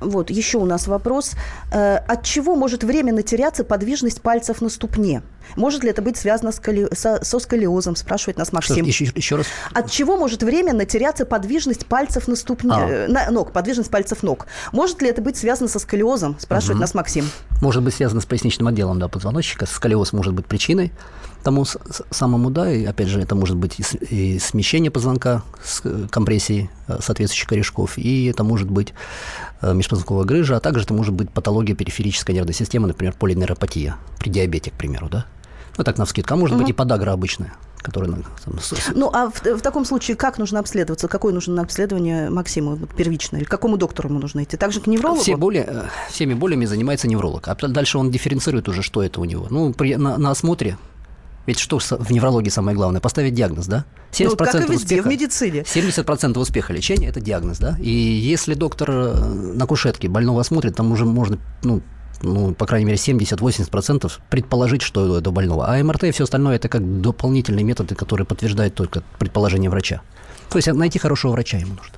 Вот, 0.00 0.30
еще 0.30 0.58
у 0.58 0.64
нас 0.64 0.86
вопрос. 0.86 1.32
Э, 1.72 1.96
от 1.96 2.24
чего 2.24 2.54
может 2.54 2.84
временно 2.84 3.22
теряться 3.22 3.64
подвижность 3.64 4.20
пальцев 4.20 4.60
на 4.60 4.68
ступне? 4.68 5.22
Может 5.56 5.82
ли 5.82 5.90
это 5.90 6.02
быть 6.02 6.16
связано 6.16 6.52
с 6.52 6.60
коли... 6.60 6.88
со, 6.94 7.24
со 7.24 7.38
сколиозом, 7.38 7.96
спрашивает 7.96 8.36
нас 8.36 8.52
Максим. 8.52 8.76
Что, 8.76 8.84
еще, 8.84 9.12
еще 9.14 9.36
раз. 9.36 9.46
От 9.72 9.90
чего 9.90 10.16
может 10.16 10.42
временно 10.42 10.84
теряться 10.84 11.24
подвижность 11.24 11.86
пальцев 11.86 12.28
на 12.28 12.36
ступне, 12.36 12.72
а. 12.72 12.88
Э, 12.88 13.08
на, 13.08 13.30
ног, 13.30 13.52
подвижность 13.52 13.90
пальцев 13.90 14.22
ног? 14.22 14.46
Может 14.72 15.02
ли 15.02 15.08
это 15.08 15.22
быть 15.22 15.36
связано 15.36 15.68
со 15.68 15.78
сколиозом, 15.78 16.36
спрашивает 16.38 16.76
угу. 16.76 16.82
нас 16.82 16.94
Максим. 16.94 17.28
Может 17.60 17.82
быть 17.82 17.94
связано 17.94 18.20
с 18.20 18.26
поясничным 18.26 18.68
отделом 18.68 18.98
да, 18.98 19.08
позвоночника. 19.08 19.66
Сколиоз 19.66 20.12
может 20.12 20.34
быть 20.34 20.46
причиной 20.46 20.92
тому 21.42 21.64
самому, 22.10 22.50
да, 22.50 22.70
и 22.70 22.84
опять 22.84 23.08
же 23.08 23.20
это 23.20 23.34
может 23.34 23.56
быть 23.56 23.78
и, 23.78 23.84
и 24.14 24.38
смещение 24.38 24.90
позвонка 24.90 25.42
с 25.62 25.80
э, 25.84 26.06
компрессией 26.10 26.70
э, 26.86 26.98
соответствующих 27.00 27.48
корешков, 27.48 27.98
и 27.98 28.26
это 28.26 28.44
может 28.44 28.70
быть 28.70 28.94
межпозвонковая 29.60 30.24
грыжа, 30.24 30.56
а 30.56 30.60
также 30.60 30.84
это 30.84 30.94
может 30.94 31.12
быть 31.12 31.30
патология 31.30 31.74
периферической 31.74 32.32
нервной 32.32 32.54
системы, 32.54 32.86
например, 32.86 33.14
полинейропатия 33.18 33.96
при 34.20 34.30
диабете, 34.30 34.70
к 34.70 34.74
примеру, 34.74 35.08
да. 35.08 35.26
Ну, 35.78 35.84
так, 35.84 35.96
на 35.96 36.04
вскидку. 36.04 36.34
А 36.34 36.36
может 36.36 36.54
угу. 36.56 36.62
быть 36.62 36.70
и 36.70 36.72
подагра 36.72 37.12
обычная. 37.12 37.54
который... 37.82 38.12
Ну, 38.94 39.10
а 39.12 39.30
в, 39.30 39.40
в 39.42 39.60
таком 39.60 39.84
случае 39.84 40.16
как 40.16 40.38
нужно 40.38 40.58
обследоваться? 40.58 41.06
Какое 41.06 41.32
нужно 41.32 41.62
обследование 41.62 42.30
Максиму 42.30 42.76
первичное? 42.96 43.40
Или 43.40 43.46
к 43.46 43.50
какому 43.50 43.76
доктору 43.76 44.08
ему 44.08 44.18
нужно 44.18 44.42
идти? 44.42 44.56
Также 44.56 44.80
к 44.80 44.88
неврологу? 44.88 45.22
Все 45.22 45.36
боли, 45.36 45.64
э, 45.66 45.84
всеми 46.10 46.34
болями 46.34 46.64
занимается 46.64 47.06
невролог. 47.08 47.46
А 47.46 47.54
дальше 47.54 47.98
он 47.98 48.10
дифференцирует 48.10 48.68
уже, 48.68 48.82
что 48.82 49.02
это 49.02 49.20
у 49.20 49.24
него. 49.24 49.46
Ну, 49.50 49.72
при, 49.72 49.94
на, 49.94 50.18
на 50.18 50.32
осмотре 50.32 50.76
ведь 51.48 51.58
что 51.58 51.78
в 51.78 52.10
неврологии 52.10 52.50
самое 52.50 52.76
главное? 52.76 53.00
Поставить 53.00 53.32
диагноз, 53.32 53.66
да? 53.68 53.86
70% 54.12 54.28
ну, 54.28 54.36
как 54.36 54.54
и 54.54 54.58
везде, 54.58 54.74
успеха, 54.74 55.02
в 55.02 55.06
медицине. 55.06 55.60
70% 55.62 56.38
успеха 56.38 56.74
лечения– 56.74 57.08
это 57.08 57.22
диагноз, 57.22 57.56
да? 57.56 57.74
И 57.80 57.88
если 57.90 58.52
доктор 58.52 58.90
э, 58.90 59.14
на 59.54 59.64
кушетке 59.64 60.08
больного 60.08 60.42
осмотрит, 60.42 60.76
там 60.76 60.92
уже 60.92 61.06
можно, 61.06 61.38
ну, 61.62 61.80
ну, 62.20 62.52
по 62.52 62.66
крайней 62.66 62.84
мере, 62.84 62.98
70-80% 62.98 64.12
предположить, 64.28 64.82
что 64.82 65.16
это 65.16 65.30
больного. 65.30 65.66
А 65.66 65.82
МРТ 65.82 66.04
и 66.04 66.10
все 66.10 66.24
остальное– 66.24 66.56
это 66.56 66.68
как 66.68 67.00
дополнительные 67.00 67.64
методы, 67.64 67.94
которые 67.94 68.26
подтверждают 68.26 68.74
только 68.74 69.02
предположение 69.18 69.70
врача. 69.70 70.02
То 70.50 70.58
есть 70.58 70.70
найти 70.70 70.98
хорошего 70.98 71.32
врача 71.32 71.56
ему 71.56 71.76
нужно. 71.76 71.94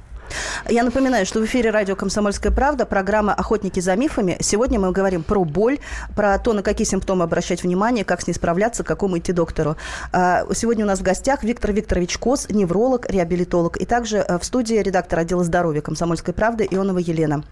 Я 0.69 0.83
напоминаю, 0.83 1.27
что 1.27 1.40
в 1.40 1.45
эфире 1.45 1.71
радио 1.71 1.97
«Комсомольская 1.97 2.53
правда» 2.53 2.87
программа 2.87 3.35
«Охотники 3.35 3.81
за 3.81 3.97
мифами». 3.97 4.37
Сегодня 4.40 4.79
мы 4.79 4.93
говорим 4.93 5.23
про 5.23 5.45
боль, 5.45 5.79
про 6.14 6.38
то, 6.38 6.53
на 6.53 6.62
какие 6.62 6.87
симптомы 6.87 7.25
обращать 7.25 7.62
внимание, 7.62 8.05
как 8.05 8.21
с 8.21 8.27
ней 8.27 8.35
справляться, 8.35 8.85
к 8.85 8.87
какому 8.87 9.19
идти 9.19 9.33
доктору. 9.33 9.77
А, 10.12 10.45
сегодня 10.55 10.85
у 10.85 10.88
нас 10.88 11.01
в 11.01 11.03
гостях 11.03 11.43
Виктор 11.43 11.73
Викторович 11.73 12.19
Кос, 12.19 12.49
невролог, 12.51 13.11
реабилитолог. 13.11 13.77
И 13.77 13.85
также 13.85 14.19
э, 14.19 14.38
в 14.38 14.45
студии 14.45 14.77
редактор 14.77 15.21
отдела 15.21 15.45
здоровья 15.45 15.81
«Комсомольской 15.81 16.35
правды» 16.35 16.66
Ионова 16.71 16.99
Елена. 16.99 17.45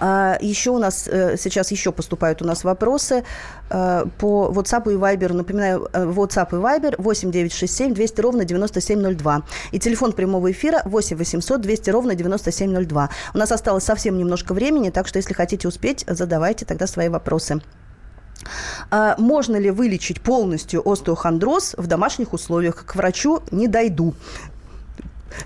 А, 0.00 0.36
еще 0.40 0.70
у 0.70 0.78
нас 0.78 1.08
э, 1.08 1.36
сейчас 1.36 1.70
еще 1.70 1.92
поступают 1.92 2.42
у 2.42 2.44
нас 2.44 2.64
вопросы 2.64 3.24
э, 3.70 4.04
по 4.18 4.52
WhatsApp 4.54 4.92
и 4.92 4.96
Viber. 4.96 5.32
Напоминаю, 5.32 5.88
э, 5.92 6.04
WhatsApp 6.04 6.48
и 6.50 6.54
Viber 6.54 6.94
8 6.98 7.30
967 7.30 7.94
200 7.94 8.20
ровно 8.20 8.44
9702. 8.44 9.42
И 9.72 9.78
телефон 9.78 10.12
прямого 10.12 10.50
эфира 10.50 10.82
8 10.84 11.16
800 11.16 11.60
200 11.60 11.90
ровно 11.90 12.14
9702. 12.14 13.10
У 13.34 13.38
нас 13.38 13.52
осталось 13.52 13.84
совсем 13.84 14.18
немножко 14.18 14.54
времени, 14.54 14.90
так 14.90 15.06
что 15.06 15.18
если 15.18 15.34
хотите 15.34 15.68
успеть, 15.68 16.04
задавайте 16.08 16.64
тогда 16.64 16.86
свои 16.86 17.08
вопросы. 17.08 17.60
А, 18.90 19.14
можно 19.18 19.56
ли 19.56 19.70
вылечить 19.70 20.20
полностью 20.20 20.82
остеохондроз 20.88 21.74
в 21.76 21.86
домашних 21.86 22.32
условиях? 22.32 22.84
К 22.84 22.96
врачу 22.96 23.40
не 23.50 23.68
дойду. 23.68 24.14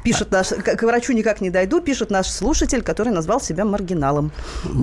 Пишет 0.03 0.31
наш, 0.31 0.49
к 0.49 0.83
врачу 0.83 1.13
никак 1.13 1.41
не 1.41 1.51
дойду, 1.51 1.81
пишет 1.81 2.11
наш 2.11 2.29
слушатель, 2.29 2.83
который 2.83 3.13
назвал 3.13 3.41
себя 3.41 3.65
маргиналом. 3.65 4.33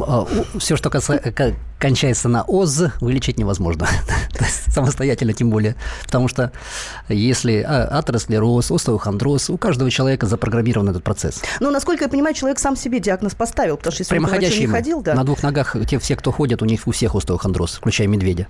А, 0.06 0.28
Все, 0.58 0.76
что 0.76 0.90
касается, 0.90 1.56
кончается 1.80 2.30
на 2.30 2.44
ОЗ, 2.44 2.92
вылечить 3.02 3.38
невозможно. 3.38 3.88
Самостоятельно 4.68 5.34
тем 5.34 5.50
более. 5.50 5.76
Потому 6.06 6.28
что 6.28 6.52
если 7.10 7.62
а, 7.62 8.00
атеросклероз, 8.00 8.72
остеохондроз, 8.72 9.50
у 9.50 9.58
каждого 9.58 9.92
человека 9.92 10.26
запрограммирован 10.26 10.90
этот 10.90 11.04
процесс. 11.04 11.42
Ну, 11.60 11.72
насколько 11.72 12.06
я 12.06 12.10
понимаю, 12.10 12.36
человек 12.36 12.60
сам 12.60 12.76
себе 12.76 13.00
диагноз 13.00 13.36
поставил, 13.36 13.78
потому 13.78 13.94
что 13.94 14.02
если 14.02 14.18
он 14.18 14.40
не 14.40 14.68
ходил... 14.68 15.02
Да. 15.02 15.14
На 15.16 15.24
двух 15.24 15.44
ногах 15.44 15.76
те 15.88 16.00
все, 16.00 16.16
кто 16.16 16.32
ходят, 16.32 16.62
у 16.62 16.66
них 16.66 16.88
у 16.88 16.92
всех 16.92 17.16
остеохондроз, 17.16 17.76
включая 17.76 18.08
медведя 18.08 18.48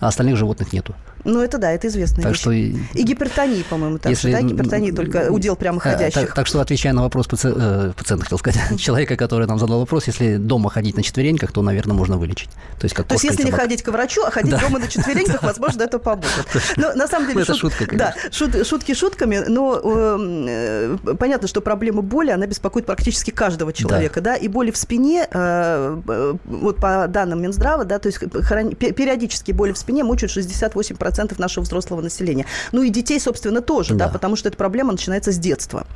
а 0.00 0.08
остальных 0.08 0.36
животных 0.36 0.72
нету. 0.72 0.94
Ну, 1.24 1.40
это 1.40 1.56
да, 1.56 1.72
это 1.72 1.88
известно. 1.88 2.22
Так 2.22 2.32
вещь. 2.32 2.40
что... 2.40 2.50
И 2.52 3.02
гипертония, 3.02 3.64
по-моему, 3.68 3.98
так 3.98 4.10
если... 4.10 4.30
да? 4.30 4.42
Гипертония 4.42 4.92
только 4.92 5.30
удел 5.30 5.56
прямоходящих. 5.56 6.20
Так, 6.20 6.34
так 6.34 6.46
что, 6.46 6.60
отвечая 6.60 6.92
на 6.92 7.02
вопрос 7.02 7.26
паци... 7.26 7.52
э, 7.54 7.92
пациента, 7.96 8.24
хотел 8.24 8.38
сказать, 8.38 8.78
человека, 8.78 9.16
который 9.16 9.46
нам 9.46 9.58
задал 9.58 9.80
вопрос, 9.80 10.06
если 10.06 10.36
дома 10.36 10.68
ходить 10.68 10.96
на 10.96 11.02
четвереньках, 11.02 11.52
то, 11.52 11.62
наверное, 11.62 11.96
можно 11.96 12.18
вылечить. 12.18 12.50
То 12.78 12.84
есть, 12.84 12.94
как 12.94 13.06
то 13.06 13.14
есть 13.14 13.24
если 13.24 13.42
не 13.42 13.50
ходить 13.50 13.82
к 13.82 13.88
врачу, 13.88 14.22
а 14.26 14.30
ходить 14.30 14.50
да. 14.50 14.60
дома 14.60 14.78
на 14.78 14.88
четвереньках, 14.88 15.42
возможно, 15.42 15.82
это 15.82 15.98
поможет. 15.98 16.46
Но 16.76 16.92
на 16.92 17.08
самом 17.08 17.28
деле... 17.28 17.42
Это 17.42 17.54
шутка, 17.54 17.86
Да, 17.96 18.14
шутки 18.30 18.92
шутками, 18.92 19.44
но 19.48 19.80
эм, 19.82 20.46
э, 20.46 20.96
понятно, 21.18 21.48
что 21.48 21.62
проблема 21.62 22.02
боли, 22.02 22.30
она 22.30 22.46
беспокоит 22.46 22.84
практически 22.84 23.30
каждого 23.30 23.72
человека, 23.72 24.20
да, 24.20 24.36
и 24.36 24.48
боли 24.48 24.70
в 24.70 24.76
спине, 24.76 25.26
э, 25.30 26.00
э, 26.06 26.34
вот 26.44 26.76
по 26.76 27.06
данным 27.08 27.42
Минздрава, 27.42 27.84
да, 27.84 27.98
то 27.98 28.08
есть 28.08 28.18
периодически 28.18 29.52
боли 29.52 29.72
в 29.72 29.78
спине 29.78 29.83
мучают 29.92 30.36
68% 30.36 31.34
нашего 31.38 31.64
взрослого 31.64 32.00
населения. 32.00 32.46
Ну 32.72 32.82
и 32.82 32.90
детей, 32.90 33.20
собственно, 33.20 33.60
тоже, 33.60 33.94
да, 33.94 34.06
да 34.06 34.12
потому 34.12 34.36
что 34.36 34.48
эта 34.48 34.56
проблема 34.56 34.92
начинается 34.92 35.32
с 35.32 35.38
детства. 35.38 35.86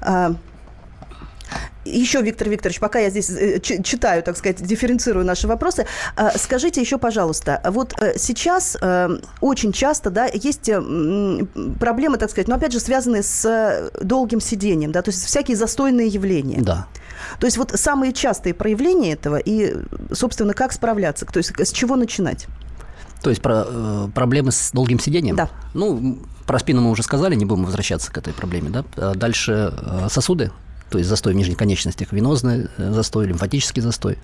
А, 0.00 0.34
еще, 1.84 2.22
Виктор 2.22 2.48
Викторович, 2.48 2.78
пока 2.80 3.00
я 3.00 3.10
здесь 3.10 3.30
э, 3.30 3.60
читаю, 3.60 4.22
так 4.22 4.36
сказать, 4.36 4.62
дифференцирую 4.62 5.24
наши 5.24 5.48
вопросы, 5.48 5.86
а, 6.16 6.36
скажите 6.38 6.80
еще, 6.80 6.98
пожалуйста, 6.98 7.60
вот 7.64 7.94
э, 8.00 8.16
сейчас 8.18 8.76
э, 8.80 9.08
очень 9.40 9.72
часто, 9.72 10.10
да, 10.10 10.26
есть 10.26 10.70
проблемы, 11.80 12.18
так 12.18 12.30
сказать, 12.30 12.48
но 12.48 12.54
опять 12.54 12.72
же 12.72 12.80
связанные 12.80 13.22
с 13.22 13.90
долгим 14.00 14.40
сидением, 14.40 14.92
да, 14.92 15.02
то 15.02 15.10
есть 15.10 15.24
всякие 15.24 15.56
застойные 15.56 16.06
явления. 16.06 16.60
Да. 16.60 16.86
То 17.40 17.46
есть 17.46 17.56
вот 17.56 17.72
самые 17.74 18.12
частые 18.12 18.54
проявления 18.54 19.12
этого 19.12 19.36
и, 19.36 19.74
собственно, 20.12 20.54
как 20.54 20.72
справляться, 20.72 21.26
то 21.26 21.38
есть 21.38 21.52
с 21.58 21.72
чего 21.72 21.96
начинать? 21.96 22.46
То 23.22 23.30
есть 23.30 23.40
про, 23.40 23.64
э, 23.66 24.08
проблемы 24.14 24.52
с 24.52 24.72
долгим 24.72 24.98
сидением? 24.98 25.36
Да. 25.36 25.48
Ну, 25.74 26.18
про 26.46 26.58
спину 26.58 26.82
мы 26.82 26.90
уже 26.90 27.02
сказали, 27.02 27.34
не 27.34 27.44
будем 27.44 27.64
возвращаться 27.64 28.12
к 28.12 28.18
этой 28.18 28.32
проблеме. 28.32 28.70
Да? 28.70 28.84
А 28.96 29.14
дальше 29.14 29.72
э, 29.76 30.08
сосуды, 30.10 30.50
то 30.90 30.98
есть 30.98 31.08
застой 31.08 31.32
в 31.32 31.36
нижних 31.36 31.56
конечностях, 31.56 32.12
венозный 32.12 32.68
э, 32.76 32.92
застой, 32.92 33.26
лимфатический 33.26 33.80
застой. 33.80 34.18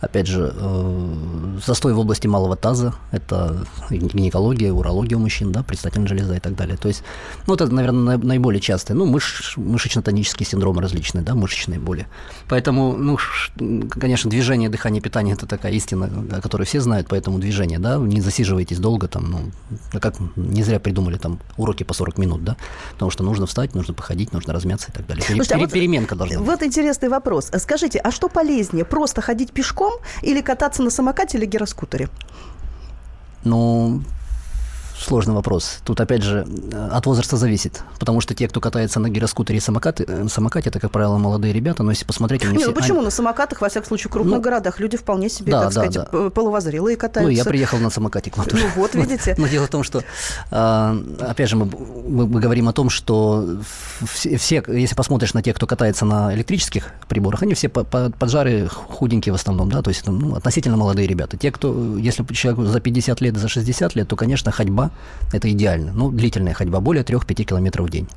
Опять 0.00 0.26
же, 0.26 0.52
э, 0.54 1.58
застой 1.64 1.94
в 1.94 1.98
области 1.98 2.26
малого 2.26 2.54
таза, 2.54 2.94
это 3.12 3.66
гинекология, 3.88 4.70
урология 4.70 5.16
у 5.16 5.20
мужчин, 5.20 5.52
да, 5.52 5.62
предстательная 5.62 6.06
железа 6.06 6.34
и 6.34 6.38
так 6.38 6.54
далее. 6.54 6.76
То 6.76 6.88
есть, 6.88 7.02
ну, 7.46 7.54
это, 7.54 7.66
наверное, 7.68 8.18
наиболее 8.18 8.60
частые. 8.60 8.94
Ну, 8.94 9.06
мыш, 9.06 9.54
мышечно-тонические 9.56 10.46
синдромы 10.46 10.82
различные, 10.82 11.22
да, 11.22 11.34
мышечные 11.34 11.80
боли. 11.80 12.06
Поэтому, 12.46 12.94
ну, 12.94 13.16
конечно, 13.88 14.30
движение, 14.30 14.68
дыхание, 14.68 15.00
питание– 15.00 15.34
это 15.36 15.46
такая 15.46 15.72
истина, 15.72 16.08
да, 16.08 16.42
которую 16.42 16.66
все 16.66 16.80
знают, 16.80 17.06
поэтому 17.08 17.38
движение, 17.38 17.78
да, 17.78 17.96
не 17.96 18.20
засиживайтесь 18.20 18.78
долго, 18.78 19.08
там, 19.08 19.30
ну, 19.30 20.00
как 20.00 20.16
не 20.36 20.62
зря 20.62 20.78
придумали 20.78 21.16
там 21.16 21.40
уроки 21.56 21.84
по 21.84 21.94
40 21.94 22.18
минут, 22.18 22.44
да, 22.44 22.58
потому 22.92 23.10
что 23.10 23.24
нужно 23.24 23.46
встать, 23.46 23.74
нужно 23.74 23.94
походить, 23.94 24.34
нужно 24.34 24.52
размяться 24.52 24.90
и 24.90 24.92
так 24.92 25.06
далее. 25.06 25.24
Слушайте, 25.24 25.54
а 25.54 25.58
вот, 25.58 25.72
Переменка 25.72 26.14
должна 26.14 26.38
быть. 26.38 26.46
Вот 26.46 26.62
интересный 26.62 27.08
вопрос. 27.08 27.50
Скажите, 27.56 27.98
а 27.98 28.10
что 28.10 28.28
полезнее, 28.28 28.84
просто 28.84 29.22
ходить 29.22 29.52
пешком 29.52 29.85
пешком 29.86 30.00
или 30.22 30.40
кататься 30.40 30.82
на 30.82 30.90
самокате 30.90 31.38
или 31.38 31.46
гироскутере? 31.46 32.08
Ну, 33.44 34.02
сложный 34.98 35.34
вопрос. 35.34 35.78
Тут, 35.84 36.00
опять 36.00 36.22
же, 36.22 36.46
от 36.90 37.06
возраста 37.06 37.36
зависит. 37.36 37.82
Потому 37.98 38.20
что 38.20 38.34
те, 38.34 38.48
кто 38.48 38.60
катается 38.60 39.00
на 39.00 39.08
гироскутере 39.08 39.58
и 39.58 39.60
самокате, 39.60 40.04
э, 40.06 40.26
самокате, 40.28 40.70
это, 40.70 40.80
как 40.80 40.90
правило, 40.90 41.18
молодые 41.18 41.52
ребята. 41.52 41.82
Но 41.82 41.90
если 41.90 42.04
посмотреть... 42.04 42.44
Они 42.44 42.52
Не, 42.52 42.58
все... 42.58 42.68
ну 42.68 42.74
почему? 42.74 42.98
Они... 42.98 43.06
На 43.06 43.10
самокатах, 43.10 43.60
во 43.60 43.68
всяком 43.68 43.88
случае, 43.88 44.08
в 44.08 44.12
крупных 44.12 44.36
ну, 44.36 44.40
городах 44.40 44.80
люди 44.80 44.96
вполне 44.96 45.28
себе, 45.28 45.52
да, 45.52 45.64
так 45.64 45.74
да, 45.74 45.80
сказать, 45.82 46.08
да. 46.10 46.30
полувозрелые 46.30 46.96
катаются. 46.96 47.30
Ну, 47.30 47.36
я 47.36 47.44
приехал 47.44 47.78
на 47.78 47.90
самокате 47.90 48.30
к 48.30 48.36
вам 48.36 48.46
Ну, 48.50 48.58
вот, 48.76 48.94
видите. 48.94 49.34
Но 49.38 49.46
дело 49.46 49.66
в 49.66 49.70
том, 49.70 49.82
что, 49.82 50.02
а, 50.50 50.96
опять 51.20 51.50
же, 51.50 51.56
мы, 51.56 51.66
мы, 51.66 52.26
мы 52.26 52.40
говорим 52.40 52.68
о 52.68 52.72
том, 52.72 52.90
что 52.90 53.46
все, 54.10 54.36
все, 54.36 54.62
если 54.68 54.94
посмотришь 54.94 55.34
на 55.34 55.42
тех, 55.42 55.56
кто 55.56 55.66
катается 55.66 56.04
на 56.04 56.34
электрических 56.34 56.92
приборах, 57.08 57.42
они 57.42 57.54
все 57.54 57.68
поджары 57.68 58.68
худенькие 58.68 59.32
в 59.32 59.36
основном, 59.36 59.70
да, 59.70 59.82
то 59.82 59.90
есть 59.90 60.06
ну, 60.06 60.34
относительно 60.34 60.76
молодые 60.76 61.06
ребята. 61.06 61.36
Те, 61.36 61.50
кто, 61.50 61.96
если 61.98 62.24
человеку 62.32 62.64
за 62.64 62.80
50 62.80 63.20
лет, 63.20 63.36
за 63.36 63.48
60 63.48 63.94
лет, 63.94 64.08
то, 64.08 64.16
конечно, 64.16 64.50
ходьба 64.50 64.85
это 65.32 65.50
идеально. 65.50 65.92
Ну, 65.92 66.10
длительная 66.10 66.54
ходьба, 66.54 66.80
более 66.80 67.04
3-5 67.04 67.44
километров 67.44 67.86
в 67.86 67.90
день. 67.90 68.08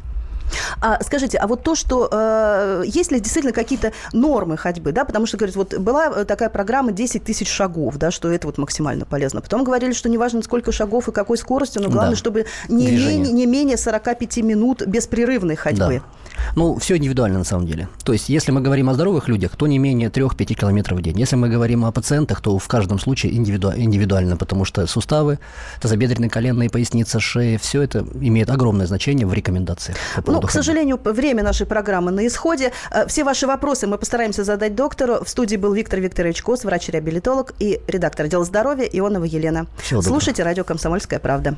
А, 0.81 1.01
скажите, 1.03 1.37
а 1.37 1.47
вот 1.47 1.63
то, 1.63 1.75
что 1.75 2.09
э, 2.11 2.83
есть 2.85 3.11
ли 3.11 3.19
действительно 3.19 3.53
какие-то 3.53 3.93
нормы 4.13 4.57
ходьбы, 4.57 4.91
да, 4.91 5.05
потому 5.05 5.25
что, 5.25 5.37
говорят, 5.37 5.55
вот 5.55 5.77
была 5.77 6.25
такая 6.25 6.49
программа 6.49 6.91
10 6.91 7.23
тысяч 7.23 7.49
шагов, 7.49 7.97
да, 7.97 8.11
что 8.11 8.29
это 8.31 8.47
вот 8.47 8.57
максимально 8.57 9.05
полезно. 9.05 9.41
Потом 9.41 9.63
говорили, 9.63 9.93
что 9.93 10.09
неважно, 10.09 10.41
сколько 10.41 10.71
шагов 10.71 11.07
и 11.07 11.11
какой 11.11 11.37
скоростью, 11.37 11.81
но 11.81 11.89
главное, 11.89 12.11
да. 12.11 12.17
чтобы 12.17 12.45
не 12.67 12.91
менее, 12.91 13.31
не 13.31 13.45
менее 13.45 13.77
45 13.77 14.37
минут 14.37 14.85
беспрерывной 14.85 15.55
ходьбы. 15.55 16.01
Да. 16.01 16.18
Ну, 16.55 16.77
все 16.79 16.97
индивидуально 16.97 17.39
на 17.39 17.45
самом 17.45 17.65
деле. 17.65 17.87
То 18.03 18.13
есть, 18.13 18.29
если 18.29 18.51
мы 18.51 18.61
говорим 18.61 18.89
о 18.89 18.93
здоровых 18.93 19.27
людях, 19.27 19.55
то 19.55 19.67
не 19.67 19.79
менее 19.79 20.09
3-5 20.09 20.53
километров 20.53 20.99
в 20.99 21.01
день. 21.01 21.19
Если 21.19 21.35
мы 21.35 21.49
говорим 21.49 21.85
о 21.85 21.91
пациентах, 21.91 22.41
то 22.41 22.57
в 22.57 22.67
каждом 22.67 22.99
случае 22.99 23.35
индивиду... 23.35 23.71
индивидуально, 23.75 24.37
потому 24.37 24.65
что 24.65 24.85
суставы, 24.87 25.39
тазобедренные, 25.81 26.29
коленные, 26.29 26.69
поясница, 26.69 27.19
шея, 27.19 27.57
все 27.57 27.81
это 27.81 28.05
имеет 28.21 28.49
огромное 28.49 28.87
значение 28.87 29.25
в 29.27 29.33
рекомендациях. 29.33 29.97
Ну, 30.25 30.41
к 30.41 30.51
сожалению, 30.51 30.99
время 31.03 31.43
нашей 31.43 31.65
программы 31.65 32.11
на 32.11 32.25
исходе. 32.27 32.71
Э, 32.91 33.07
все 33.07 33.23
ваши 33.23 33.47
вопросы 33.47 33.87
мы 33.87 33.97
постараемся 33.97 34.43
задать 34.43 34.75
доктору. 34.75 35.23
В 35.23 35.29
студии 35.29 35.57
был 35.57 35.73
Виктор 35.73 35.99
Викторович 35.99 36.41
Кос, 36.41 36.63
врач-реабилитолог 36.63 37.53
и 37.59 37.79
редактор 37.87 38.25
отдела 38.25 38.45
здоровья 38.45 38.85
Ионова 38.85 39.25
Елена. 39.25 39.67
Всего 39.77 40.01
Слушайте 40.01 40.43
радио 40.43 40.63
«Комсомольская 40.63 41.19
правда». 41.19 41.57